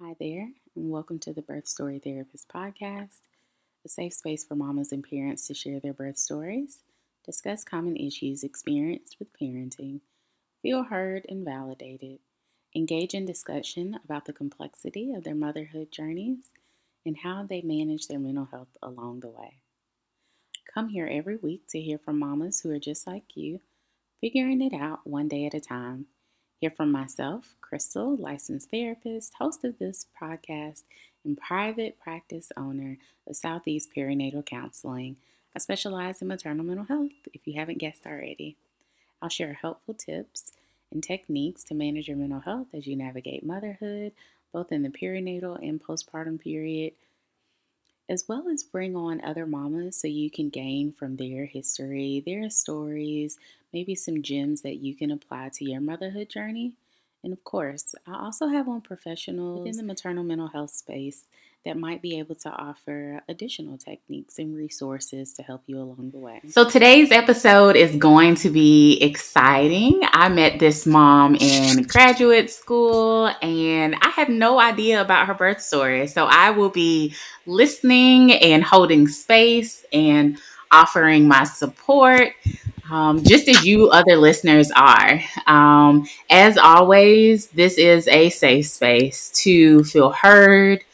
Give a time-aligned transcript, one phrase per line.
[0.00, 3.18] Hi there, and welcome to the Birth Story Therapist Podcast,
[3.84, 6.84] a safe space for mamas and parents to share their birth stories,
[7.26, 10.02] discuss common issues experienced with parenting,
[10.62, 12.20] feel heard and validated,
[12.76, 16.50] engage in discussion about the complexity of their motherhood journeys,
[17.04, 19.54] and how they manage their mental health along the way.
[20.72, 23.58] Come here every week to hear from mamas who are just like you,
[24.20, 26.06] figuring it out one day at a time
[26.60, 30.82] Hear from myself, Crystal, licensed therapist, host of this podcast,
[31.24, 32.98] and private practice owner
[33.28, 35.18] of Southeast Perinatal Counseling.
[35.54, 38.56] I specialize in maternal mental health, if you haven't guessed already.
[39.22, 40.50] I'll share helpful tips
[40.90, 44.10] and techniques to manage your mental health as you navigate motherhood,
[44.52, 46.92] both in the perinatal and postpartum period,
[48.08, 52.48] as well as bring on other mamas so you can gain from their history, their
[52.50, 53.38] stories,
[53.72, 56.72] maybe some gems that you can apply to your motherhood journey.
[57.24, 61.24] And of course, I also have on professionals in the maternal mental health space
[61.64, 66.18] that might be able to offer additional techniques and resources to help you along the
[66.18, 66.40] way.
[66.48, 70.00] So, today's episode is going to be exciting.
[70.12, 75.60] I met this mom in graduate school and I had no idea about her birth
[75.60, 76.06] story.
[76.06, 77.14] So, I will be
[77.44, 80.38] listening and holding space and
[80.70, 82.32] offering my support
[82.90, 85.20] um, just as you other listeners are.
[85.46, 90.84] Um, as always, this is a safe space to feel heard,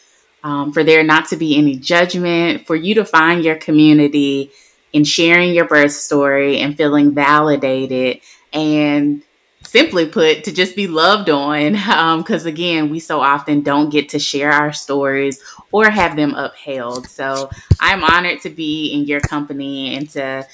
[0.42, 4.50] um, for there not to be any judgment, for you to find your community
[4.92, 8.20] in sharing your birth story and feeling validated
[8.52, 9.22] and
[9.64, 11.72] simply put to just be loved on
[12.18, 15.42] because um, again we so often don't get to share our stories
[15.72, 20.46] or have them upheld so i'm honored to be in your company and to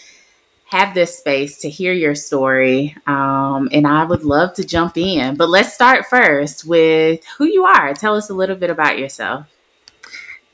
[0.71, 2.97] have this space to hear your story.
[3.07, 5.35] Um, and I would love to jump in.
[5.35, 7.93] But let's start first with who you are.
[7.93, 9.47] Tell us a little bit about yourself.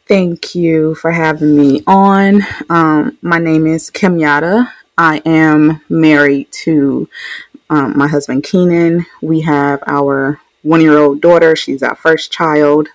[0.08, 2.42] Thank you for having me on.
[2.70, 4.70] Um, my name is Kimyatta.
[4.96, 7.08] I am married to
[7.68, 9.04] um, my husband Keenan.
[9.20, 11.54] We have our one year old daughter.
[11.56, 12.88] She's our first child.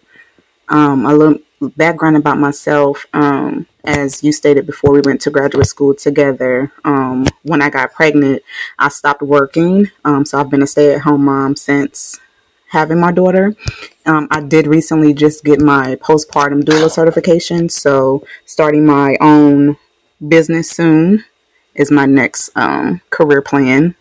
[0.70, 3.06] Um, a little background about myself.
[3.14, 6.72] Um, as you stated before, we went to graduate school together.
[6.84, 8.44] Um, when I got pregnant,
[8.78, 9.90] I stopped working.
[10.04, 12.20] Um, so I've been a stay at home mom since
[12.70, 13.56] having my daughter.
[14.06, 17.70] Um, I did recently just get my postpartum doula certification.
[17.70, 19.78] So starting my own
[20.26, 21.26] business soon
[21.76, 23.96] is my next um, career plan.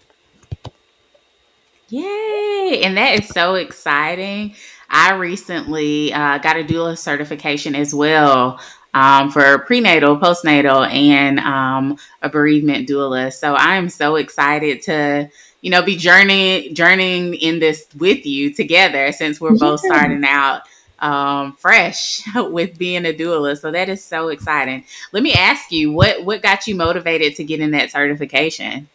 [1.88, 2.82] Yay!
[2.84, 4.54] And that is so exciting.
[4.90, 8.60] I recently uh, got a doula certification as well
[8.92, 13.32] um, for prenatal, postnatal, and um, a bereavement doula.
[13.32, 15.30] So I am so excited to,
[15.60, 20.62] you know, be journeying journeying in this with you together since we're both starting out
[20.98, 23.56] um, fresh with being a doula.
[23.56, 24.84] So that is so exciting.
[25.12, 28.88] Let me ask you, what what got you motivated to get in that certification?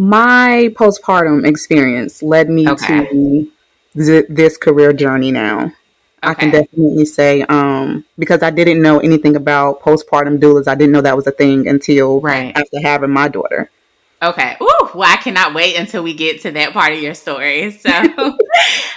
[0.00, 3.06] My postpartum experience led me okay.
[3.06, 3.50] to
[4.06, 5.72] this career journey now.
[6.24, 6.30] Okay.
[6.30, 10.66] I can definitely say um, because I didn't know anything about postpartum doulas.
[10.66, 12.56] I didn't know that was a thing until right.
[12.56, 13.70] after having my daughter.
[14.20, 14.56] Okay.
[14.60, 17.70] Ooh, well, I cannot wait until we get to that part of your story.
[17.78, 17.90] So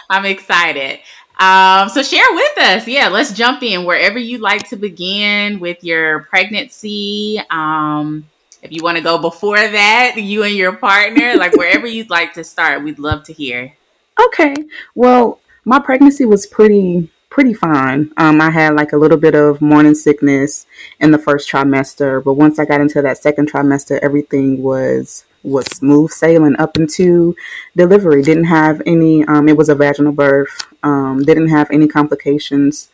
[0.10, 1.00] I'm excited.
[1.38, 2.88] Um, so share with us.
[2.88, 7.42] Yeah, let's jump in wherever you'd like to begin with your pregnancy.
[7.50, 8.26] Um,
[8.62, 12.34] if you want to go before that, you and your partner, like wherever you'd like
[12.34, 13.74] to start, we'd love to hear.
[14.20, 14.56] Okay.
[14.96, 18.12] Well, my pregnancy was pretty pretty fine.
[18.18, 20.66] Um, I had like a little bit of morning sickness
[21.00, 25.66] in the first trimester, but once I got into that second trimester, everything was was
[25.68, 27.36] smooth sailing up into
[27.76, 28.22] delivery.
[28.22, 29.24] Didn't have any.
[29.26, 30.68] Um, it was a vaginal birth.
[30.84, 32.90] Um, didn't have any complications.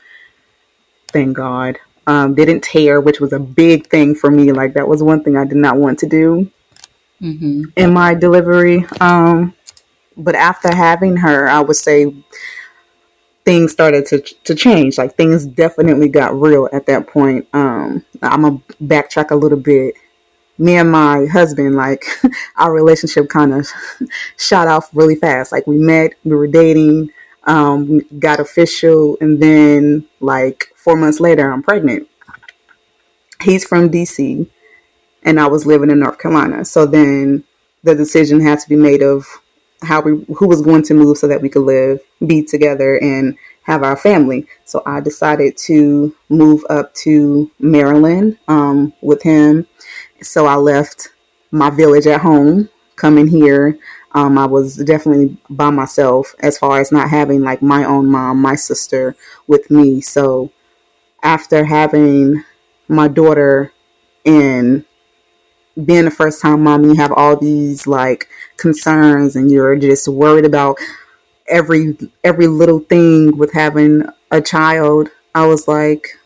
[1.12, 1.80] Thank God.
[2.06, 4.52] Um, didn't tear, which was a big thing for me.
[4.52, 6.50] Like that was one thing I did not want to do
[7.22, 7.64] mm-hmm.
[7.76, 8.86] in my delivery.
[9.02, 9.54] Um,
[10.18, 12.14] but after having her, I would say
[13.46, 14.98] things started to to change.
[14.98, 17.48] Like things definitely got real at that point.
[17.54, 19.96] Um, I'm gonna backtrack a little bit.
[20.58, 22.04] Me and my husband, like
[22.58, 23.68] our relationship, kind of
[24.38, 25.52] shot off really fast.
[25.52, 27.12] Like we met, we were dating,
[27.44, 32.10] um, got official, and then like four months later, I'm pregnant.
[33.42, 34.50] He's from DC,
[35.24, 36.66] and I was living in North Carolina.
[36.66, 37.44] So then
[37.84, 39.26] the decision had to be made of
[39.84, 43.38] how we who was going to move so that we could live, be together, and
[43.64, 44.48] have our family.
[44.66, 49.68] So I decided to move up to Maryland um, with him.
[50.22, 51.10] So I left
[51.52, 53.78] my village at home, coming here
[54.14, 58.42] Um, I was definitely by myself as far as not having like my own mom,
[58.42, 59.16] my sister
[59.48, 60.02] with me.
[60.02, 60.52] So
[61.24, 62.44] after having
[62.88, 63.74] my daughter
[64.26, 64.86] and
[65.86, 68.28] being a first time mom, and you have all these like
[68.58, 70.78] concerns and you're just worried about
[71.48, 75.10] every every little thing with having a child.
[75.36, 76.18] I was like,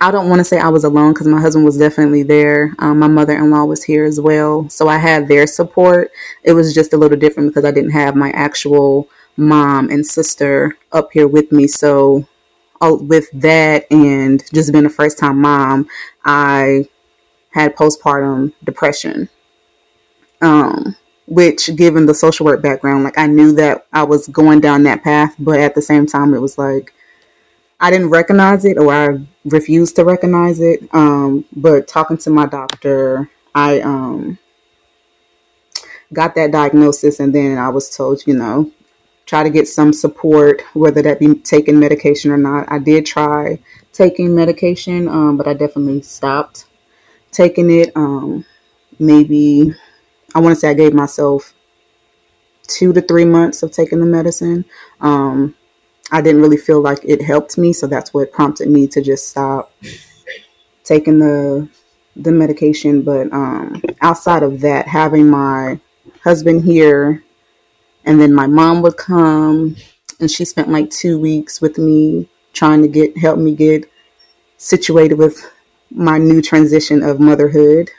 [0.00, 2.74] I don't want to say I was alone because my husband was definitely there.
[2.78, 4.68] Um, my mother in law was here as well.
[4.68, 6.10] So I had their support.
[6.44, 10.76] It was just a little different because I didn't have my actual mom and sister
[10.92, 11.66] up here with me.
[11.66, 12.26] So,
[12.80, 15.88] uh, with that and just being a first time mom,
[16.24, 16.86] I
[17.50, 19.28] had postpartum depression.
[20.40, 20.96] Um,
[21.26, 25.04] which, given the social work background, like I knew that I was going down that
[25.04, 26.94] path, but at the same time, it was like,
[27.80, 30.88] I didn't recognize it or I refused to recognize it.
[30.92, 34.38] Um, but talking to my doctor, I um,
[36.12, 38.70] got that diagnosis and then I was told, you know,
[39.26, 42.70] try to get some support, whether that be taking medication or not.
[42.72, 43.58] I did try
[43.92, 46.64] taking medication, um, but I definitely stopped
[47.30, 47.92] taking it.
[47.94, 48.44] Um,
[48.98, 49.74] maybe,
[50.34, 51.54] I want to say I gave myself
[52.66, 54.64] two to three months of taking the medicine.
[55.00, 55.54] Um,
[56.10, 59.28] I didn't really feel like it helped me, so that's what prompted me to just
[59.28, 59.72] stop
[60.84, 61.68] taking the
[62.16, 63.02] the medication.
[63.02, 65.80] But um, outside of that, having my
[66.22, 67.22] husband here,
[68.04, 69.76] and then my mom would come,
[70.20, 73.90] and she spent like two weeks with me trying to get help me get
[74.56, 75.44] situated with
[75.90, 77.90] my new transition of motherhood.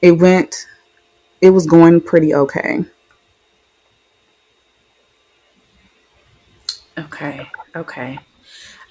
[0.00, 0.66] It went,
[1.40, 2.84] it was going pretty okay.
[6.98, 7.50] Okay.
[7.76, 8.18] Okay.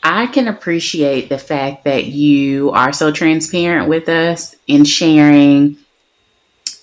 [0.04, 5.78] I can appreciate the fact that you are so transparent with us in sharing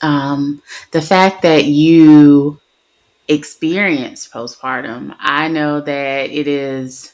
[0.03, 2.61] um, the fact that you
[3.29, 5.17] experience postpartum.
[5.19, 7.14] I know that it is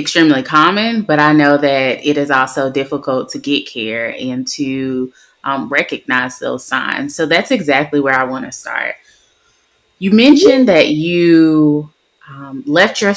[0.00, 5.12] extremely common, but I know that it is also difficult to get care and to
[5.44, 7.14] um, recognize those signs.
[7.14, 8.96] So that's exactly where I want to start.
[9.98, 11.90] You mentioned that you
[12.28, 13.14] um, left your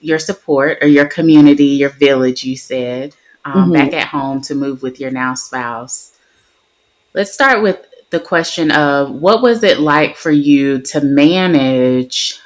[0.00, 2.44] your support or your community, your village.
[2.44, 3.14] You said
[3.44, 3.72] um, mm-hmm.
[3.72, 6.16] back at home to move with your now spouse.
[7.14, 12.38] Let's start with the question of what was it like for you to manage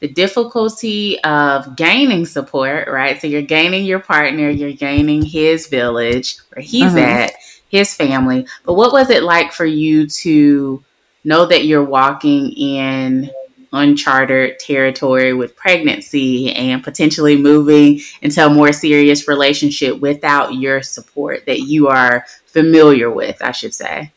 [0.00, 3.20] the difficulty of gaining support, right?
[3.20, 6.98] So you're gaining your partner, you're gaining his village where he's uh-huh.
[6.98, 7.32] at,
[7.68, 8.46] his family.
[8.64, 10.82] But what was it like for you to
[11.24, 13.30] know that you're walking in
[13.72, 21.44] uncharted territory with pregnancy and potentially moving into a more serious relationship without your support
[21.46, 24.12] that you are familiar with, I should say.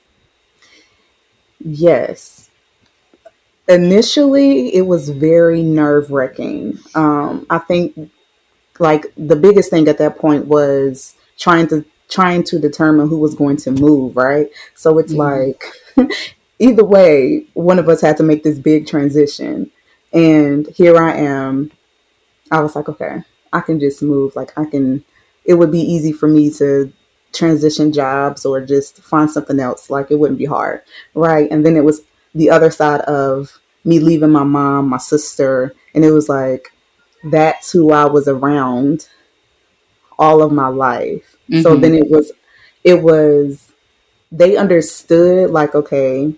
[1.60, 2.41] Yes.
[3.72, 6.78] Initially, it was very nerve wracking.
[6.96, 8.12] Um, I think,
[8.80, 13.34] like, the biggest thing at that point was trying to trying to determine who was
[13.36, 16.02] going to move right so it's mm-hmm.
[16.02, 16.12] like
[16.62, 19.72] either way, one of us had to make this big transition.
[20.14, 21.72] And here I am.
[22.52, 24.36] I was like, okay, I can just move.
[24.36, 25.04] Like, I can,
[25.44, 26.94] it would be easy for me to
[27.34, 29.90] transition jobs or just find something else.
[29.90, 30.82] Like, it wouldn't be hard.
[31.16, 31.50] Right.
[31.50, 32.04] And then it was
[32.36, 35.74] the other side of me leaving my mom, my sister.
[35.94, 36.72] And it was like,
[37.24, 39.08] that's who I was around
[40.18, 41.38] all of my life.
[41.50, 41.62] Mm-hmm.
[41.62, 42.32] So then it was,
[42.84, 43.72] it was,
[44.32, 46.34] they understood, like, okay,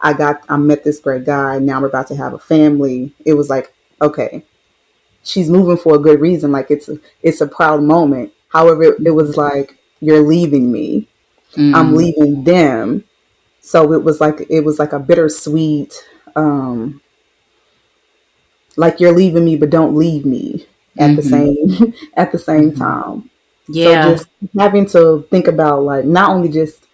[0.00, 1.58] I got I met this great guy.
[1.58, 3.12] Now we're about to have a family.
[3.24, 4.44] It was like, okay,
[5.22, 6.52] she's moving for a good reason.
[6.52, 8.32] Like it's a, it's a proud moment.
[8.48, 11.06] However, it, it was like you're leaving me.
[11.54, 11.74] Mm.
[11.74, 13.04] I'm leaving them.
[13.60, 15.92] So it was like it was like a bittersweet,
[16.36, 17.00] um,
[18.76, 20.66] like you're leaving me, but don't leave me
[20.98, 21.16] at mm-hmm.
[21.16, 22.78] the same at the same mm-hmm.
[22.78, 23.30] time.
[23.68, 26.86] Yeah, so just having to think about like not only just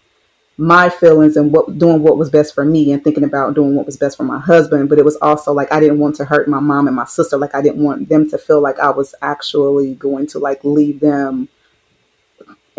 [0.59, 3.85] my feelings and what doing what was best for me and thinking about doing what
[3.85, 6.49] was best for my husband but it was also like i didn't want to hurt
[6.49, 9.15] my mom and my sister like i didn't want them to feel like i was
[9.21, 11.47] actually going to like leave them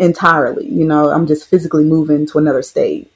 [0.00, 3.12] entirely you know i'm just physically moving to another state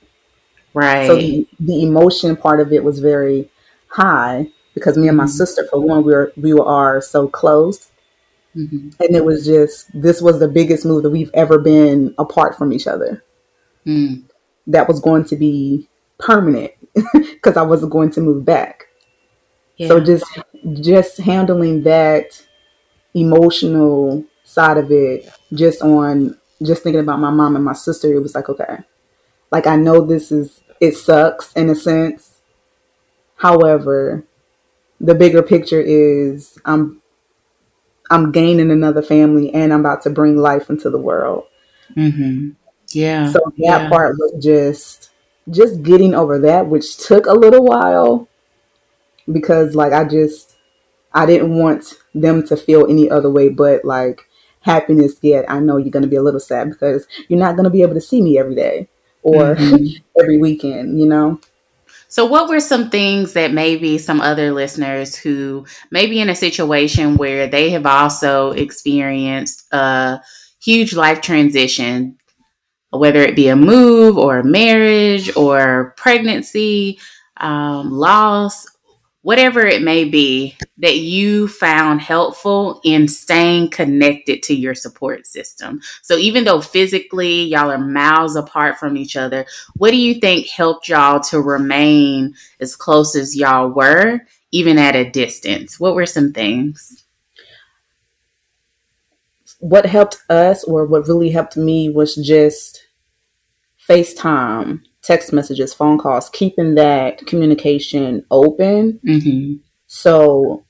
[0.74, 3.48] right so the, the emotion part of it was very
[3.88, 5.30] high because me and my mm-hmm.
[5.30, 7.90] sister for one we were we are so close
[8.56, 8.90] mm-hmm.
[9.00, 12.72] and it was just this was the biggest move that we've ever been apart from
[12.72, 13.22] each other
[13.86, 14.22] mm
[14.66, 15.88] that was going to be
[16.18, 16.72] permanent
[17.12, 18.86] because I wasn't going to move back.
[19.76, 19.88] Yeah.
[19.88, 20.24] So just
[20.80, 22.40] just handling that
[23.14, 28.20] emotional side of it, just on just thinking about my mom and my sister, it
[28.20, 28.78] was like okay,
[29.50, 32.40] like I know this is it sucks in a sense.
[33.36, 34.24] However,
[35.00, 37.00] the bigger picture is I'm
[38.10, 41.44] I'm gaining another family and I'm about to bring life into the world.
[41.96, 42.50] Mm-hmm.
[42.88, 43.30] Yeah.
[43.30, 43.88] So that yeah.
[43.88, 45.10] part was just
[45.50, 48.28] just getting over that, which took a little while
[49.30, 50.56] because like I just
[51.14, 54.28] I didn't want them to feel any other way but like
[54.62, 55.44] happiness yet.
[55.48, 58.00] I know you're gonna be a little sad because you're not gonna be able to
[58.00, 58.88] see me every day
[59.22, 60.02] or mm-hmm.
[60.20, 61.40] every weekend, you know?
[62.08, 66.34] So, what were some things that maybe some other listeners who may be in a
[66.34, 70.20] situation where they have also experienced a
[70.62, 72.18] huge life transition,
[72.90, 76.98] whether it be a move or a marriage or pregnancy,
[77.38, 78.66] um, loss,
[79.22, 85.80] whatever it may be that you found helpful in staying connected to your support system.
[86.02, 90.48] So even though physically y'all are miles apart from each other, what do you think
[90.48, 95.78] helped y'all to remain as close as y'all were, even at a distance?
[95.78, 97.04] What were some things?
[99.60, 102.84] What helped us, or what really helped me, was just
[103.88, 109.00] FaceTime text messages, phone calls, keeping that communication open.
[109.04, 109.54] Mm-hmm.
[109.87, 110.64] So,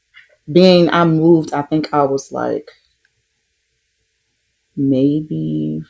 [0.51, 2.71] being I moved, I think I was like
[4.75, 5.83] maybe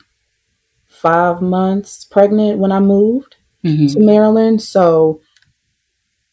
[0.87, 3.87] five months pregnant when I moved mm-hmm.
[3.87, 4.61] to Maryland.
[4.61, 5.21] So,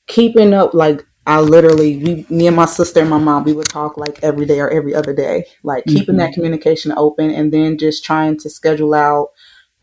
[0.07, 3.69] keeping up, like, I literally, we, me and my sister and my mom, we would
[3.69, 5.97] talk like every day or every other day, like mm-hmm.
[5.97, 9.29] keeping that communication open and then just trying to schedule out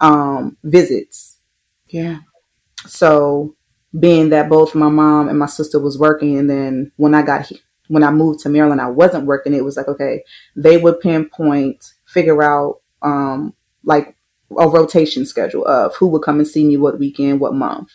[0.01, 1.26] um, visits
[1.89, 2.19] yeah.
[2.85, 3.55] So
[3.97, 7.51] being that both my mom and my sister was working, and then when I got
[7.87, 9.53] when I moved to Maryland, I wasn't working.
[9.53, 10.23] It was like okay,
[10.55, 13.53] they would pinpoint, figure out um,
[13.83, 14.15] like
[14.57, 17.91] a rotation schedule of who would come and see me what weekend, what month.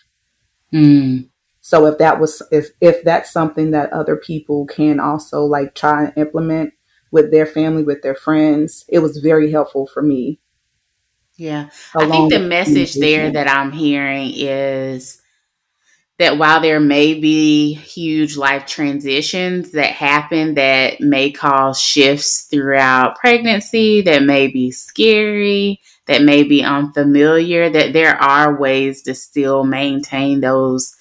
[0.72, 1.28] Mm.
[1.60, 6.04] So if that was if if that's something that other people can also like try
[6.04, 6.72] and implement
[7.10, 10.40] with their family, with their friends, it was very helpful for me
[11.42, 11.70] yeah.
[11.96, 15.20] I think the message there that I'm hearing is
[16.20, 23.18] that while there may be huge life transitions that happen that may cause shifts throughout
[23.18, 29.64] pregnancy, that may be scary, that may be unfamiliar, that there are ways to still
[29.64, 30.94] maintain those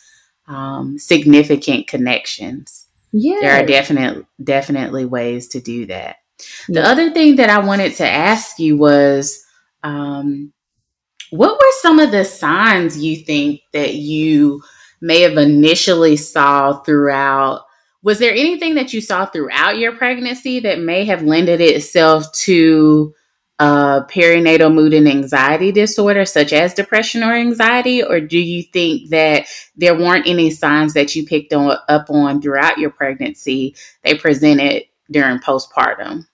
[0.48, 2.88] um, significant connections.
[3.12, 3.38] Yeah.
[3.42, 6.16] There are definite, definitely ways to do that.
[6.68, 6.82] Yeah.
[6.82, 9.46] The other thing that I wanted to ask you was
[9.84, 10.54] um,
[11.32, 14.62] what were some of the signs you think that you
[15.02, 17.66] may have initially saw throughout?
[18.04, 23.14] Was there anything that you saw throughout your pregnancy that may have lended itself to
[23.60, 28.04] a perinatal mood and anxiety disorder, such as depression or anxiety?
[28.04, 29.46] Or do you think that
[29.76, 34.86] there weren't any signs that you picked on, up on throughout your pregnancy they presented
[35.12, 36.26] during postpartum?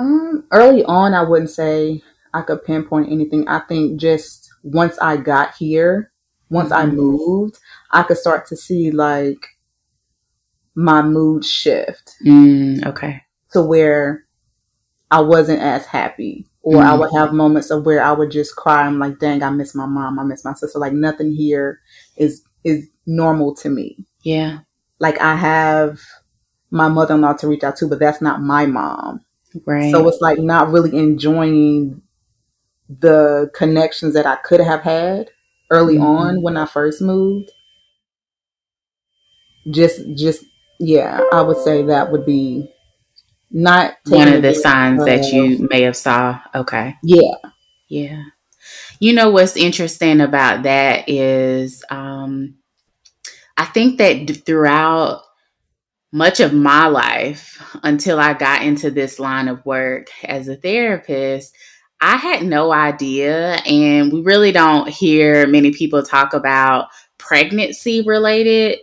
[0.00, 2.02] Um, early on, I wouldn't say
[2.32, 3.46] I could pinpoint anything.
[3.48, 6.10] I think just once I got here,
[6.48, 6.90] once mm-hmm.
[6.90, 7.58] I moved,
[7.90, 9.46] I could start to see like
[10.74, 12.14] my mood shift.
[12.24, 13.22] Mm, okay.
[13.52, 14.24] To where
[15.10, 16.46] I wasn't as happy.
[16.62, 16.84] Or mm.
[16.84, 18.82] I would have moments of where I would just cry.
[18.82, 20.18] I'm like, dang, I miss my mom.
[20.18, 20.78] I miss my sister.
[20.78, 21.80] Like nothing here
[22.16, 24.06] is is normal to me.
[24.22, 24.60] Yeah.
[24.98, 26.00] Like I have
[26.70, 29.20] my mother in law to reach out to, but that's not my mom.
[29.66, 29.90] Right.
[29.90, 32.02] So it's like not really enjoying
[32.88, 35.30] the connections that I could have had
[35.70, 36.04] early mm-hmm.
[36.04, 37.50] on when I first moved.
[39.70, 40.44] Just, just,
[40.78, 42.72] yeah, I would say that would be
[43.50, 46.40] not one of the signs that you may have saw.
[46.54, 46.96] Okay.
[47.02, 47.34] Yeah.
[47.88, 48.22] Yeah.
[49.00, 52.54] You know what's interesting about that is um
[53.56, 55.22] I think that throughout
[56.12, 61.54] much of my life until I got into this line of work as a therapist,
[62.00, 63.54] I had no idea.
[63.66, 66.88] And we really don't hear many people talk about
[67.18, 68.78] pregnancy related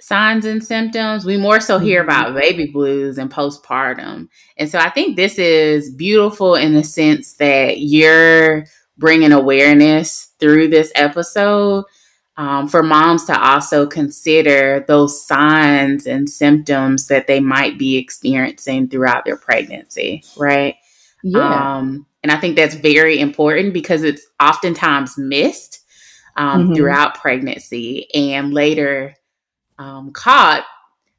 [0.00, 1.24] signs and symptoms.
[1.24, 2.10] We more so hear mm-hmm.
[2.10, 4.28] about baby blues and postpartum.
[4.58, 8.64] And so I think this is beautiful in the sense that you're
[8.98, 11.84] bringing awareness through this episode
[12.36, 18.88] um, for moms to also consider those signs and symptoms that they might be experiencing
[18.88, 20.76] throughout their pregnancy, right?
[21.22, 21.76] Yeah.
[21.76, 25.80] Um, and I think that's very important because it's oftentimes missed
[26.36, 26.74] um, mm-hmm.
[26.74, 29.14] throughout pregnancy and later
[29.78, 30.64] um, caught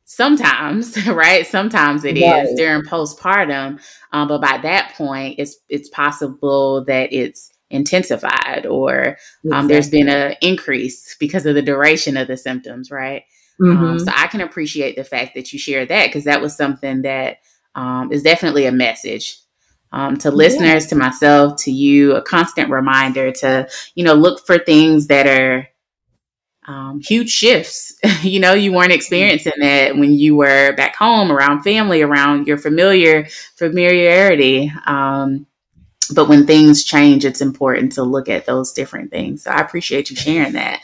[0.05, 1.45] sometimes, right?
[1.48, 2.45] Sometimes it right.
[2.45, 3.81] is during postpartum,
[4.12, 9.17] um, but by that point, it's it's possible that it's intensified or
[9.51, 13.24] um, there's been an increase because of the duration of the symptoms, right?
[13.62, 13.84] Um, mm-hmm.
[13.84, 17.03] Um, so I can appreciate the fact that you shared that because that was something
[17.03, 17.38] that
[17.74, 19.38] um, is definitely a message
[19.91, 20.89] um, to listeners, yeah.
[20.89, 25.67] to myself, to you, a constant reminder to, you know, look for things that are
[26.67, 27.93] um, huge shifts.
[28.22, 32.57] you know, you weren't experiencing that when you were back home around family, around your
[32.57, 34.72] familiar familiarity.
[34.86, 35.48] Um,
[36.13, 39.43] but when things change, it's important to look at those different things.
[39.43, 40.81] So I appreciate you sharing that.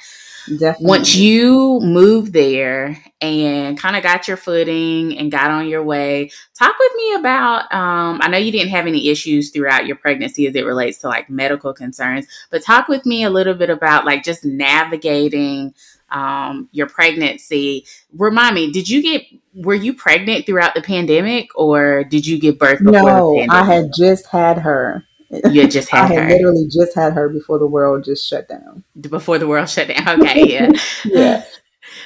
[0.48, 0.88] Definitely.
[0.88, 6.32] Once you moved there and kind of got your footing and got on your way,
[6.58, 7.72] talk with me about.
[7.72, 11.08] Um, I know you didn't have any issues throughout your pregnancy as it relates to
[11.08, 15.76] like medical concerns, but talk with me a little bit about like just navigating
[16.10, 17.86] um, your pregnancy.
[18.18, 19.24] Remind me, did you get
[19.54, 23.92] were you pregnant throughout the pandemic or did you give birth before no, I had
[23.96, 25.06] just had her.
[25.50, 26.30] You just had I had her.
[26.30, 28.84] literally just had her before the world just shut down.
[29.00, 30.22] Before the world shut down.
[30.22, 30.72] Okay, yeah.
[31.06, 31.44] yeah.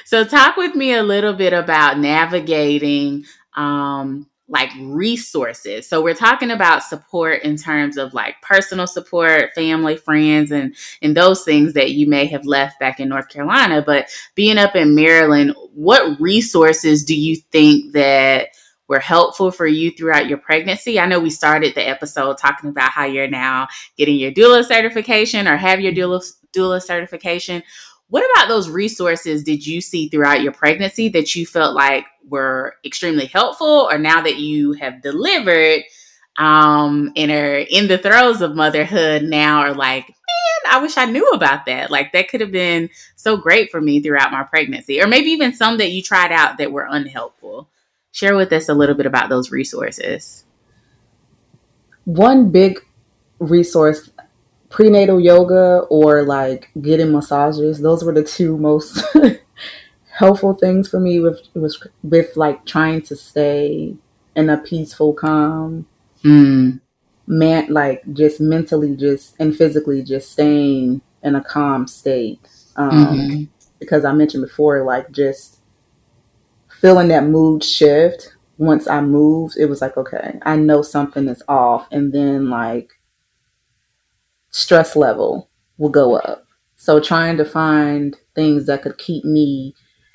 [0.04, 5.88] So talk with me a little bit about navigating um like resources.
[5.88, 11.16] So we're talking about support in terms of like personal support, family, friends, and and
[11.16, 13.82] those things that you may have left back in North Carolina.
[13.84, 18.48] But being up in Maryland, what resources do you think that
[18.88, 20.98] were helpful for you throughout your pregnancy?
[20.98, 25.48] I know we started the episode talking about how you're now getting your doula certification
[25.48, 27.62] or have your doula, doula certification.
[28.08, 32.76] What about those resources did you see throughout your pregnancy that you felt like were
[32.84, 35.82] extremely helpful, or now that you have delivered
[36.38, 41.06] um, and are in the throes of motherhood now, are like, man, I wish I
[41.06, 41.90] knew about that.
[41.90, 45.52] Like that could have been so great for me throughout my pregnancy, or maybe even
[45.52, 47.68] some that you tried out that were unhelpful
[48.16, 50.44] share with us a little bit about those resources.
[52.04, 52.80] One big
[53.38, 54.08] resource
[54.70, 59.00] prenatal yoga or like getting massages those were the two most
[60.18, 63.94] helpful things for me with was with like trying to stay
[64.34, 65.86] in a peaceful calm
[66.24, 66.80] mm.
[67.26, 72.40] man like just mentally just and physically just staying in a calm state
[72.76, 73.44] um mm-hmm.
[73.78, 75.55] because i mentioned before like just
[76.80, 81.42] feeling that mood shift once I moved, it was like, okay, I know something is
[81.48, 81.86] off.
[81.90, 82.90] And then like
[84.50, 86.44] stress level will go up.
[86.76, 89.74] So trying to find things that could keep me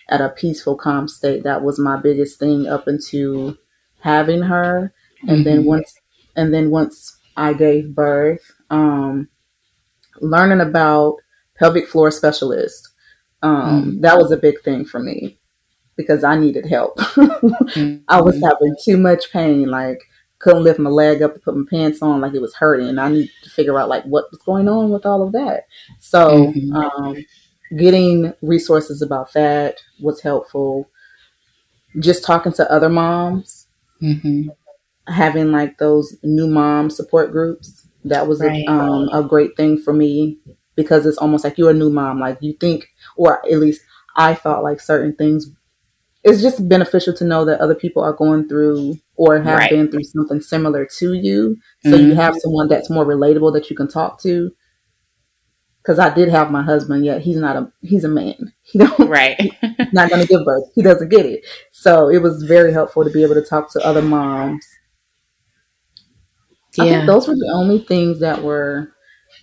[0.10, 3.58] at a peaceful, calm state, that was my biggest thing up into
[4.00, 4.94] having her.
[5.22, 5.44] And mm-hmm.
[5.44, 5.94] then once
[6.36, 9.28] and then once I gave birth, um,
[10.20, 11.18] learning about
[11.58, 12.88] pelvic floor specialist.
[13.44, 14.02] Um, mm-hmm.
[14.02, 15.40] that was a big thing for me
[15.96, 16.98] because I needed help.
[16.98, 17.98] mm-hmm.
[18.08, 20.02] I was having too much pain, like
[20.42, 22.88] couldn't lift my leg up to put my pants on, like it was hurting.
[22.88, 25.66] And I need to figure out like what was going on with all of that.
[26.00, 26.76] So mm-hmm.
[26.76, 27.26] um,
[27.78, 30.90] getting resources about that was helpful.
[32.00, 33.68] Just talking to other moms,
[34.02, 34.50] mm-hmm.
[35.08, 37.88] having like those new mom support groups.
[38.04, 38.66] That was right.
[38.68, 40.40] a, um, a great thing for me
[40.76, 42.20] because it's almost like you're a new mom.
[42.20, 43.82] Like you think, or at least
[44.16, 45.52] I felt like certain things
[46.24, 49.70] it's just beneficial to know that other people are going through or have right.
[49.72, 51.58] been through something similar to you.
[51.84, 52.10] So mm-hmm.
[52.10, 54.52] you have someone that's more relatable that you can talk to.
[55.82, 58.54] Because I did have my husband, yet he's not a he's a man.
[58.72, 59.38] He don't right.
[59.92, 60.64] not going to give birth.
[60.76, 61.44] He doesn't get it.
[61.72, 64.66] So it was very helpful to be able to talk to other moms.
[66.78, 66.84] Yeah.
[66.84, 68.94] I think those were the only things that were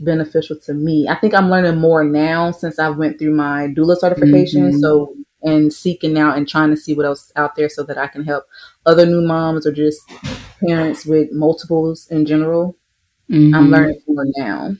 [0.00, 1.08] beneficial to me.
[1.08, 4.70] I think I'm learning more now since I went through my doula certification.
[4.70, 4.78] Mm-hmm.
[4.78, 8.06] So and seeking out and trying to see what else out there so that I
[8.06, 8.44] can help
[8.86, 10.00] other new moms or just
[10.60, 12.76] parents with multiples in general.
[13.30, 13.54] Mm-hmm.
[13.54, 14.74] I'm learning more now.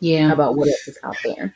[0.00, 0.32] Yeah.
[0.32, 1.54] About what else is out there.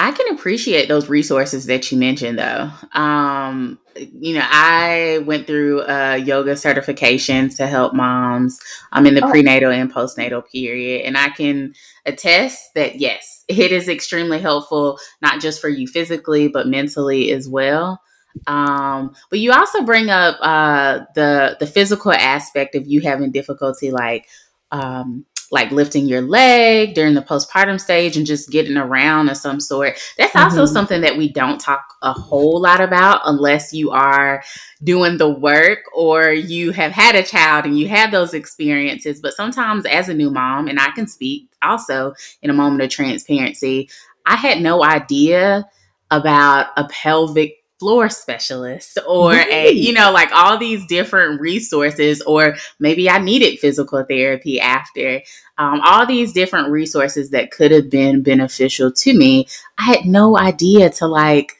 [0.00, 2.70] I can appreciate those resources that you mentioned though.
[2.92, 8.60] Um, you know, I went through a yoga certification to help moms
[8.92, 9.30] I'm um, in the oh.
[9.30, 11.04] prenatal and postnatal period.
[11.04, 11.74] And I can
[12.06, 17.48] attest that yes, it is extremely helpful, not just for you physically, but mentally as
[17.48, 18.00] well.
[18.46, 23.90] Um, but you also bring up uh, the the physical aspect of you having difficulty,
[23.90, 24.26] like
[24.70, 29.60] um, like lifting your leg during the postpartum stage and just getting around of some
[29.60, 29.98] sort.
[30.16, 30.72] That's also mm-hmm.
[30.72, 34.42] something that we don't talk a whole lot about unless you are
[34.82, 39.20] doing the work or you have had a child and you have those experiences.
[39.20, 42.90] But sometimes, as a new mom, and I can speak also in a moment of
[42.90, 43.88] transparency,
[44.26, 45.68] I had no idea
[46.10, 52.56] about a pelvic floor specialist or a you know like all these different resources or
[52.80, 55.22] maybe i needed physical therapy after.
[55.58, 59.46] Um, all these different resources that could have been beneficial to me
[59.78, 61.57] i had no idea to like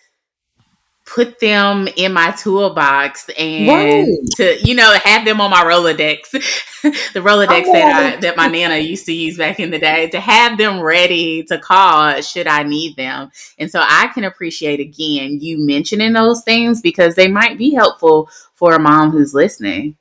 [1.14, 4.06] put them in my toolbox and right.
[4.36, 6.30] to you know have them on my Rolodex,
[7.12, 10.08] the Rolodex oh, that I, that my nana used to use back in the day,
[10.10, 13.30] to have them ready to call should I need them.
[13.58, 18.28] And so I can appreciate again you mentioning those things because they might be helpful
[18.54, 19.96] for a mom who's listening.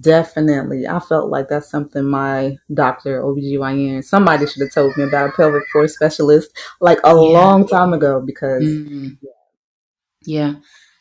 [0.00, 0.86] Definitely.
[0.86, 5.32] I felt like that's something my doctor, OBGYN, somebody should have told me about a
[5.32, 7.14] pelvic floor specialist like a yeah.
[7.14, 9.08] long time ago because mm-hmm.
[10.24, 10.54] Yeah.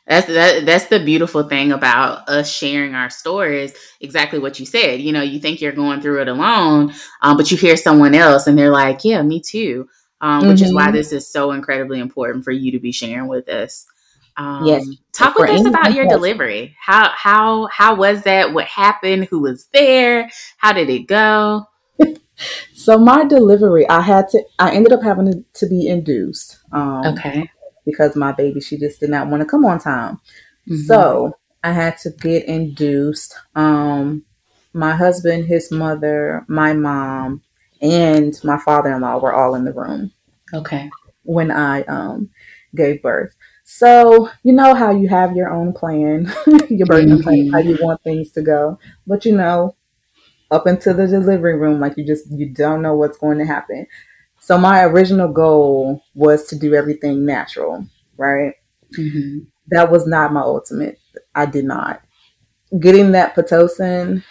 [0.07, 3.73] That's that, that's the beautiful thing about us sharing our stories.
[4.01, 4.99] Exactly what you said.
[4.99, 8.47] You know, you think you're going through it alone, um, but you hear someone else
[8.47, 9.87] and they're like, "Yeah, me too."
[10.19, 10.49] Um, mm-hmm.
[10.49, 10.95] Which is why mm-hmm.
[10.95, 13.85] this is so incredibly important for you to be sharing with us.
[14.37, 14.85] Um, yes.
[15.13, 16.75] Talk with us about your delivery.
[16.79, 18.53] How how how was that?
[18.53, 19.25] What happened?
[19.25, 20.29] Who was there?
[20.57, 21.67] How did it go?
[22.73, 24.43] so my delivery, I had to.
[24.57, 26.57] I ended up having to, to be induced.
[26.71, 27.49] Um, okay
[27.85, 30.15] because my baby she just did not want to come on time.
[30.67, 30.81] Mm-hmm.
[30.83, 33.35] So I had to get induced.
[33.55, 34.25] Um,
[34.73, 37.41] my husband, his mother, my mom,
[37.81, 40.11] and my father-in-law were all in the room.
[40.53, 40.89] Okay.
[41.23, 42.29] When I um,
[42.75, 43.35] gave birth.
[43.63, 46.31] So you know how you have your own plan,
[46.69, 47.21] your birth mm-hmm.
[47.21, 49.75] plan, how you want things to go, but you know,
[50.49, 53.87] up into the delivery room, like you just you don't know what's going to happen.
[54.41, 57.85] So my original goal was to do everything natural,
[58.17, 58.55] right?
[58.97, 59.39] Mm-hmm.
[59.67, 60.99] That was not my ultimate.
[61.35, 62.01] I did not.
[62.79, 64.23] Getting that pitocin,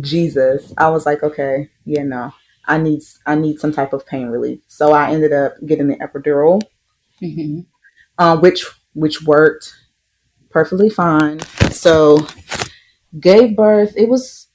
[0.00, 2.34] Jesus, I was like, okay, yeah, no,
[2.66, 4.60] I need I need some type of pain relief.
[4.66, 6.60] So I ended up getting the epidural,
[7.22, 7.60] mm-hmm.
[8.18, 9.74] uh, which which worked
[10.50, 11.40] perfectly fine.
[11.70, 12.26] So
[13.20, 13.94] gave birth.
[13.96, 14.48] It was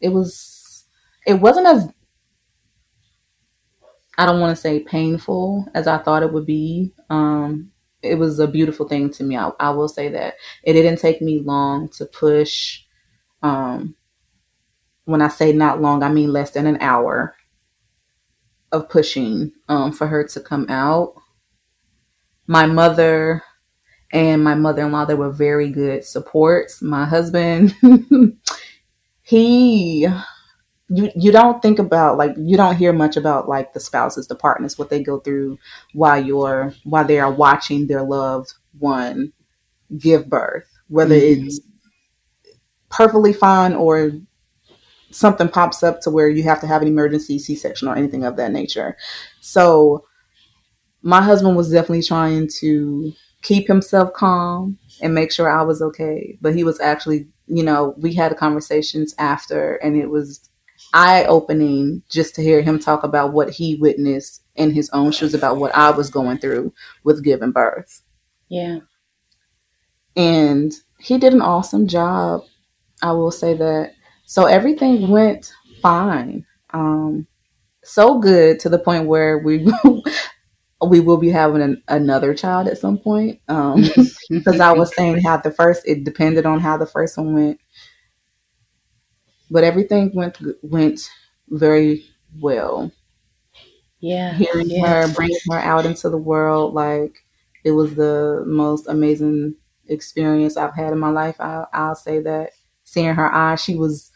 [0.00, 0.86] it was
[1.26, 1.88] it wasn't as
[4.18, 6.92] I don't want to say painful as I thought it would be.
[7.08, 7.70] Um,
[8.02, 9.36] it was a beautiful thing to me.
[9.36, 12.80] I, I, will say that it didn't take me long to push.
[13.42, 13.94] Um,
[15.04, 17.36] when I say not long, I mean less than an hour
[18.72, 21.14] of pushing um, for her to come out.
[22.48, 23.42] My mother
[24.12, 26.82] and my mother-in-law, they were very good supports.
[26.82, 27.74] My husband,
[29.22, 30.08] he
[30.88, 34.34] you you don't think about like you don't hear much about like the spouses the
[34.34, 35.58] partners what they go through
[35.92, 39.32] while you're while they are watching their loved one
[39.98, 41.46] give birth whether mm-hmm.
[41.46, 41.60] it's
[42.90, 44.12] perfectly fine or
[45.10, 48.36] something pops up to where you have to have an emergency c-section or anything of
[48.36, 48.96] that nature
[49.40, 50.04] so
[51.02, 56.38] my husband was definitely trying to keep himself calm and make sure i was okay
[56.40, 60.47] but he was actually you know we had conversations after and it was
[60.92, 65.34] eye opening just to hear him talk about what he witnessed in his own shoes
[65.34, 66.72] about what I was going through
[67.04, 68.02] with giving birth.
[68.48, 68.80] Yeah.
[70.16, 72.42] And he did an awesome job.
[73.02, 73.92] I will say that.
[74.26, 76.44] So everything went fine.
[76.70, 77.26] Um,
[77.82, 79.66] so good to the point where we
[80.86, 83.40] we will be having an, another child at some point.
[83.48, 83.84] Um,
[84.30, 87.60] because I was saying how the first it depended on how the first one went
[89.50, 91.10] but everything went went
[91.48, 92.04] very
[92.40, 92.92] well.
[94.00, 95.06] Yeah, hearing yeah.
[95.06, 97.24] her, bringing her out into the world, like
[97.64, 99.56] it was the most amazing
[99.88, 101.40] experience I've had in my life.
[101.40, 102.50] I, I'll say that.
[102.84, 104.10] Seeing her eyes, she was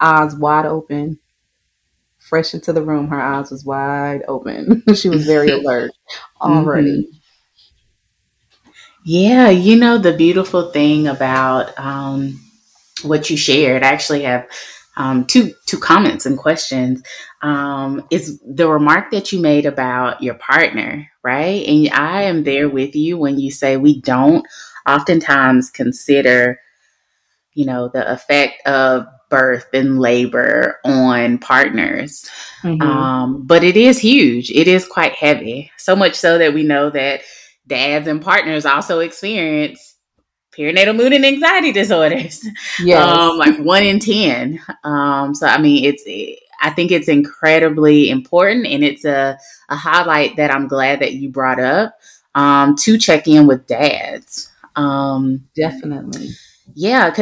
[0.00, 1.18] eyes wide open,
[2.18, 3.08] fresh into the room.
[3.08, 4.82] Her eyes was wide open.
[4.94, 5.92] she was very alert
[6.40, 7.04] already.
[7.04, 7.16] Mm-hmm.
[9.04, 12.38] Yeah, you know the beautiful thing about um,
[13.04, 13.82] what you shared.
[13.82, 14.46] I actually have
[14.96, 17.02] um, two two comments and questions.
[17.42, 21.66] Um, is the remark that you made about your partner, right?
[21.66, 24.46] And I am there with you when you say we don't
[24.86, 26.58] oftentimes consider,
[27.54, 32.28] you know, the effect of birth and labor on partners.
[32.62, 32.82] Mm-hmm.
[32.82, 34.50] Um, but it is huge.
[34.50, 35.70] It is quite heavy.
[35.78, 37.22] So much so that we know that
[37.66, 39.89] dads and partners also experience
[40.60, 42.46] perinatal mood and anxiety disorders.
[42.82, 44.60] Yeah, um, like one in ten.
[44.84, 46.04] Um, so I mean, it's
[46.62, 51.30] I think it's incredibly important, and it's a a highlight that I'm glad that you
[51.30, 51.98] brought up
[52.34, 54.50] um, to check in with dads.
[54.76, 56.30] Um, Definitely.
[56.74, 57.12] Yeah,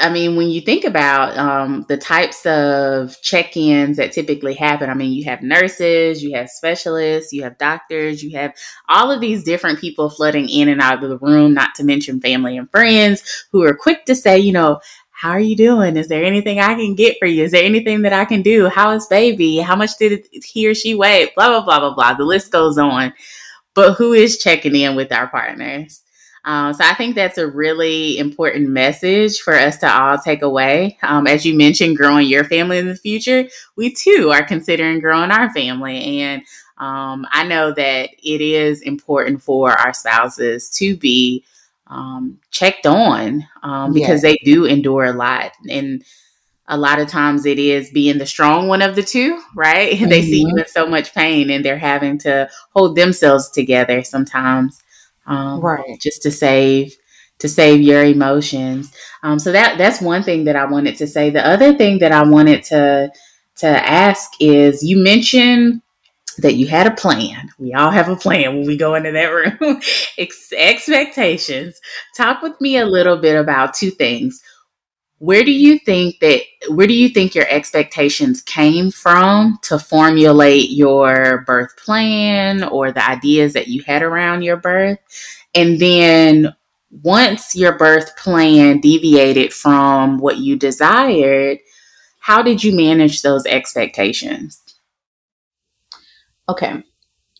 [0.00, 4.88] I mean, when you think about um, the types of check ins that typically happen,
[4.88, 8.54] I mean, you have nurses, you have specialists, you have doctors, you have
[8.88, 12.20] all of these different people flooding in and out of the room, not to mention
[12.20, 15.96] family and friends who are quick to say, you know, how are you doing?
[15.96, 17.44] Is there anything I can get for you?
[17.44, 18.68] Is there anything that I can do?
[18.68, 19.58] How is baby?
[19.58, 21.30] How much did he or she weigh?
[21.36, 22.14] Blah, blah, blah, blah, blah.
[22.14, 23.12] The list goes on.
[23.74, 26.03] But who is checking in with our partners?
[26.44, 30.98] Um, so I think that's a really important message for us to all take away.
[31.02, 35.30] Um, as you mentioned, growing your family in the future, we too are considering growing
[35.30, 36.20] our family.
[36.20, 36.42] And
[36.76, 41.44] um, I know that it is important for our spouses to be
[41.86, 45.52] um, checked on um, because they do endure a lot.
[45.70, 46.04] And
[46.66, 49.92] a lot of times it is being the strong one of the two, right?
[49.92, 50.08] Mm-hmm.
[50.08, 50.58] they see you mm-hmm.
[50.58, 54.82] in so much pain and they're having to hold themselves together sometimes
[55.26, 55.98] um, right.
[56.00, 56.94] just to save
[57.38, 58.92] to save your emotions.
[59.22, 61.30] Um, so that that's one thing that i wanted to say.
[61.30, 63.10] The other thing that i wanted to
[63.56, 65.82] to ask is you mentioned
[66.38, 67.48] that you had a plan.
[67.58, 69.80] We all have a plan when we go into that room.
[70.18, 71.80] Ex- expectations.
[72.16, 74.42] Talk with me a little bit about two things
[75.18, 80.70] where do you think that where do you think your expectations came from to formulate
[80.70, 84.98] your birth plan or the ideas that you had around your birth?
[85.54, 86.54] And then
[87.02, 91.58] once your birth plan deviated from what you desired
[92.24, 94.62] how did you manage those expectations?
[96.48, 96.82] Okay.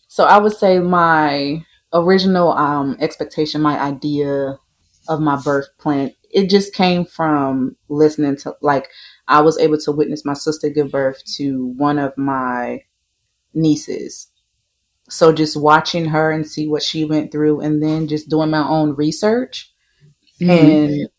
[0.07, 4.59] So i would say my original um, expectation my idea
[5.07, 8.89] of my birth plan it just came from listening to like
[9.27, 12.83] I was able to witness my sister give birth to one of my
[13.53, 14.27] nieces.
[15.09, 18.67] So just watching her and see what she went through and then just doing my
[18.67, 19.71] own research
[20.41, 20.49] mm-hmm.
[20.49, 21.09] and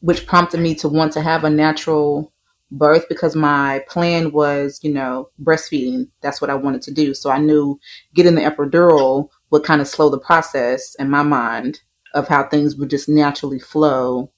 [0.00, 2.32] which prompted me to want to have a natural
[2.72, 6.08] birth because my plan was, you know, breastfeeding.
[6.20, 7.14] That's what I wanted to do.
[7.14, 7.78] So I knew
[8.12, 11.80] getting the epidural would kind of slow the process in my mind
[12.14, 14.30] of how things would just naturally flow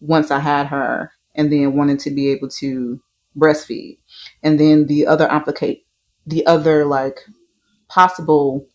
[0.00, 3.00] once I had her and then wanting to be able to
[3.36, 3.98] breastfeed.
[4.42, 5.86] And then the other implicate
[6.26, 7.20] the other like
[7.88, 8.66] possible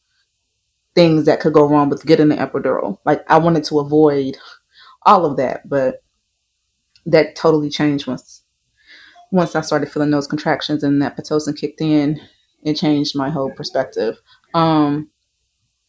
[0.95, 2.97] things that could go wrong with getting the epidural.
[3.06, 4.38] Like I wanted to avoid
[5.06, 6.04] all of that, but
[7.06, 8.43] that totally changed once
[9.32, 12.19] once I started feeling those contractions and that pitocin kicked in.
[12.63, 14.21] It changed my whole perspective.
[14.54, 15.10] Um,